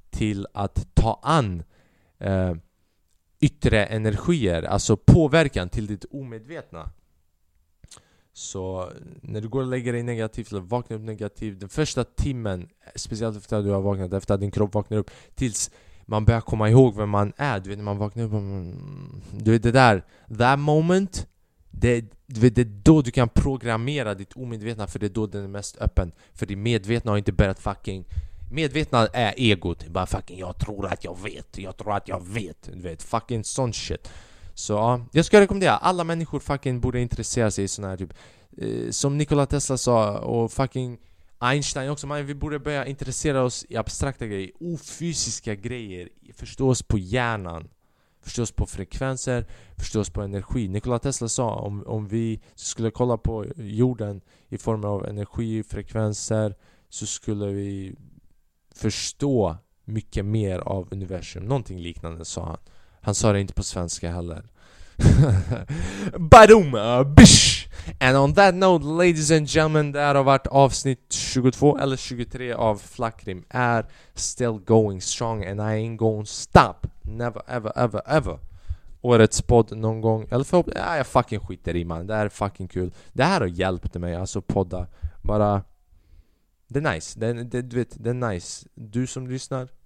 till 0.09 0.47
att 0.53 0.95
ta 0.95 1.19
an 1.23 1.63
eh, 2.17 2.53
yttre 3.39 3.85
energier, 3.85 4.63
alltså 4.63 4.97
påverkan 4.97 5.69
till 5.69 5.87
ditt 5.87 6.05
omedvetna. 6.11 6.91
Så 8.37 8.91
när 9.21 9.41
du 9.41 9.47
går 9.47 9.61
och 9.61 9.67
lägger 9.67 9.93
dig 9.93 10.03
negativt 10.03 10.51
eller 10.51 10.61
vaknar 10.61 10.97
upp 10.97 11.03
negativt 11.03 11.59
Den 11.59 11.69
första 11.69 12.03
timmen, 12.03 12.69
speciellt 12.95 13.37
efter 13.37 13.57
att 13.57 13.65
du 13.65 13.71
har 13.71 13.81
vaknat, 13.81 14.13
efter 14.13 14.33
att 14.33 14.39
din 14.39 14.51
kropp 14.51 14.73
vaknar 14.73 14.97
upp 14.97 15.11
Tills 15.35 15.71
man 16.05 16.25
börjar 16.25 16.41
komma 16.41 16.69
ihåg 16.69 16.95
vem 16.95 17.09
man 17.09 17.33
är, 17.37 17.59
du 17.59 17.69
vet 17.69 17.77
när 17.77 17.85
man 17.85 17.97
vaknar 17.97 18.23
upp 18.23 18.31
Du 19.31 19.51
vet 19.51 19.63
det 19.63 19.71
där, 19.71 20.03
that 20.37 20.59
moment 20.59 21.27
det, 21.71 22.05
du 22.25 22.39
vet, 22.39 22.55
det 22.55 22.61
är 22.61 22.81
då 22.83 23.01
du 23.01 23.11
kan 23.11 23.29
programmera 23.29 24.13
ditt 24.13 24.33
omedvetna 24.33 24.87
för 24.87 24.99
det 24.99 25.05
är 25.05 25.09
då 25.09 25.27
den 25.27 25.43
är 25.43 25.47
mest 25.47 25.77
öppen. 25.77 26.11
För 26.33 26.45
det 26.45 26.55
medvetna 26.55 27.11
har 27.11 27.17
inte 27.17 27.31
börjat 27.31 27.59
fucking 27.59 28.05
Medvetna 28.51 29.07
är 29.07 29.33
egot, 29.37 29.87
bara 29.87 30.05
fucking 30.05 30.39
jag 30.39 30.59
tror 30.59 30.85
att 30.85 31.03
jag 31.03 31.17
vet, 31.23 31.57
jag 31.57 31.77
tror 31.77 31.93
att 31.93 32.07
jag 32.07 32.25
vet. 32.25 32.69
Du 32.73 32.81
vet, 32.81 33.03
fucking 33.03 33.43
sån 33.43 33.73
shit. 33.73 34.09
Så 34.57 34.73
ja, 34.73 35.05
jag 35.11 35.25
ska 35.25 35.41
rekommendera, 35.41 35.77
alla 35.77 36.03
människor 36.03 36.39
fucking 36.39 36.79
borde 36.79 37.01
intressera 37.01 37.51
sig 37.51 37.63
i 37.63 37.67
såna 37.67 37.87
här 37.87 37.97
typ 37.97 38.13
eh, 38.57 38.89
Som 38.91 39.17
Nikola 39.17 39.45
Tesla 39.45 39.77
sa 39.77 40.19
och 40.19 40.51
fucking 40.51 40.97
Einstein 41.39 41.89
också, 41.89 42.07
man, 42.07 42.25
vi 42.25 42.35
borde 42.35 42.59
börja 42.59 42.85
intressera 42.85 43.43
oss 43.43 43.65
i 43.69 43.77
abstrakta 43.77 44.27
grejer, 44.27 44.51
ofysiska 44.59 45.55
grejer, 45.55 46.09
förstå 46.33 46.69
oss 46.69 46.83
på 46.83 46.97
hjärnan 46.97 47.69
Förstå 48.21 48.43
oss 48.43 48.51
på 48.51 48.65
frekvenser, 48.65 49.45
förstå 49.77 49.99
oss 49.99 50.09
på 50.09 50.21
energi. 50.21 50.67
Nikola 50.67 50.99
Tesla 50.99 51.27
sa 51.27 51.55
om, 51.55 51.83
om 51.87 52.07
vi 52.07 52.41
skulle 52.55 52.91
kolla 52.91 53.17
på 53.17 53.45
jorden 53.55 54.21
i 54.49 54.57
form 54.57 54.83
av 54.83 55.05
energifrekvenser 55.05 56.55
så 56.89 57.05
skulle 57.05 57.45
vi 57.45 57.95
förstå 58.75 59.57
mycket 59.83 60.25
mer 60.25 60.59
av 60.59 60.87
universum. 60.91 61.43
Någonting 61.43 61.79
liknande 61.79 62.25
sa 62.25 62.45
han. 62.45 62.57
Han 63.07 63.15
sa 63.15 63.33
det 63.33 63.41
inte 63.41 63.53
på 63.53 63.63
svenska 63.63 64.11
heller. 64.11 64.43
Badum! 66.17 66.73
Uh, 66.73 67.03
bish! 67.03 67.67
And 67.99 68.17
on 68.17 68.33
that 68.33 68.55
note, 68.55 68.85
ladies 68.85 69.31
and 69.31 69.49
gentlemen, 69.49 69.91
det 69.91 69.99
här 69.99 70.15
har 70.15 70.23
varit 70.23 70.47
avsnitt 70.47 71.13
22 71.13 71.77
eller 71.77 71.97
23 71.97 72.53
av 72.53 72.77
Flackrim 72.77 73.43
är 73.49 73.85
still 74.13 74.59
going 74.65 75.01
strong 75.01 75.45
and 75.45 75.59
I 75.59 75.63
ain't 75.63 75.97
gonna 75.97 76.25
stop. 76.25 76.87
Never, 77.01 77.41
ever, 77.47 77.71
ever, 77.75 78.01
ever. 78.05 78.39
Årets 79.01 79.41
podd 79.41 79.77
någon 79.77 80.01
gång, 80.01 80.27
eller 80.31 80.43
förhoppningsvis, 80.43 80.83
ja, 80.85 80.97
jag 80.97 81.07
fucking 81.07 81.39
skiter 81.39 81.75
i 81.75 81.85
man. 81.85 82.07
Det 82.07 82.15
här 82.15 82.25
är 82.25 82.29
fucking 82.29 82.67
kul. 82.67 82.93
Det 83.13 83.23
här 83.23 83.39
har 83.39 83.47
hjälpt 83.47 83.95
mig, 83.95 84.15
alltså 84.15 84.41
podda. 84.41 84.87
Bara... 85.21 85.63
Det 86.67 86.79
är 86.79 86.93
nice, 86.93 87.19
det, 87.19 87.33
det, 87.33 87.61
du 87.61 87.75
vet, 87.75 88.03
det 88.03 88.09
är 88.09 88.31
nice. 88.31 88.67
Du 88.75 89.07
som 89.07 89.27
lyssnar. 89.27 89.76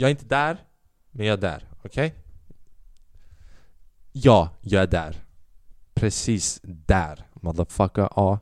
Jag 0.00 0.08
är 0.08 0.10
inte 0.10 0.24
där, 0.24 0.56
men 1.10 1.26
jag 1.26 1.32
är 1.32 1.40
där. 1.40 1.64
Okej? 1.82 2.06
Okay? 2.06 2.10
Ja, 4.12 4.48
jag 4.60 4.82
är 4.82 4.86
där. 4.86 5.16
Precis 5.94 6.60
där. 6.62 7.26
Motherfucker. 7.32 8.08
Ja. 8.16 8.38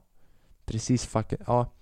Precis 0.66 1.06
fucking... 1.06 1.38
Ja. 1.46 1.72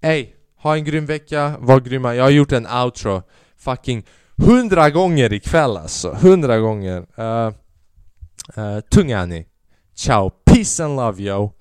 Ey, 0.00 0.34
ha 0.56 0.76
en 0.76 0.84
grym 0.84 1.06
vecka. 1.06 1.56
Var 1.58 1.80
grymma. 1.80 2.14
Jag 2.14 2.24
har 2.24 2.30
gjort 2.30 2.52
en 2.52 2.66
outro. 2.66 3.22
Fucking 3.56 4.06
hundra 4.36 4.90
gånger 4.90 5.32
ikväll 5.32 5.76
alltså. 5.76 6.12
Hundra 6.12 6.58
gånger. 6.58 7.06
Uh, 7.18 7.52
uh, 8.58 8.80
tunga 8.80 9.26
ni. 9.26 9.46
Ciao. 9.94 10.30
Peace 10.30 10.84
and 10.84 10.96
love 10.96 11.22
yo. 11.22 11.52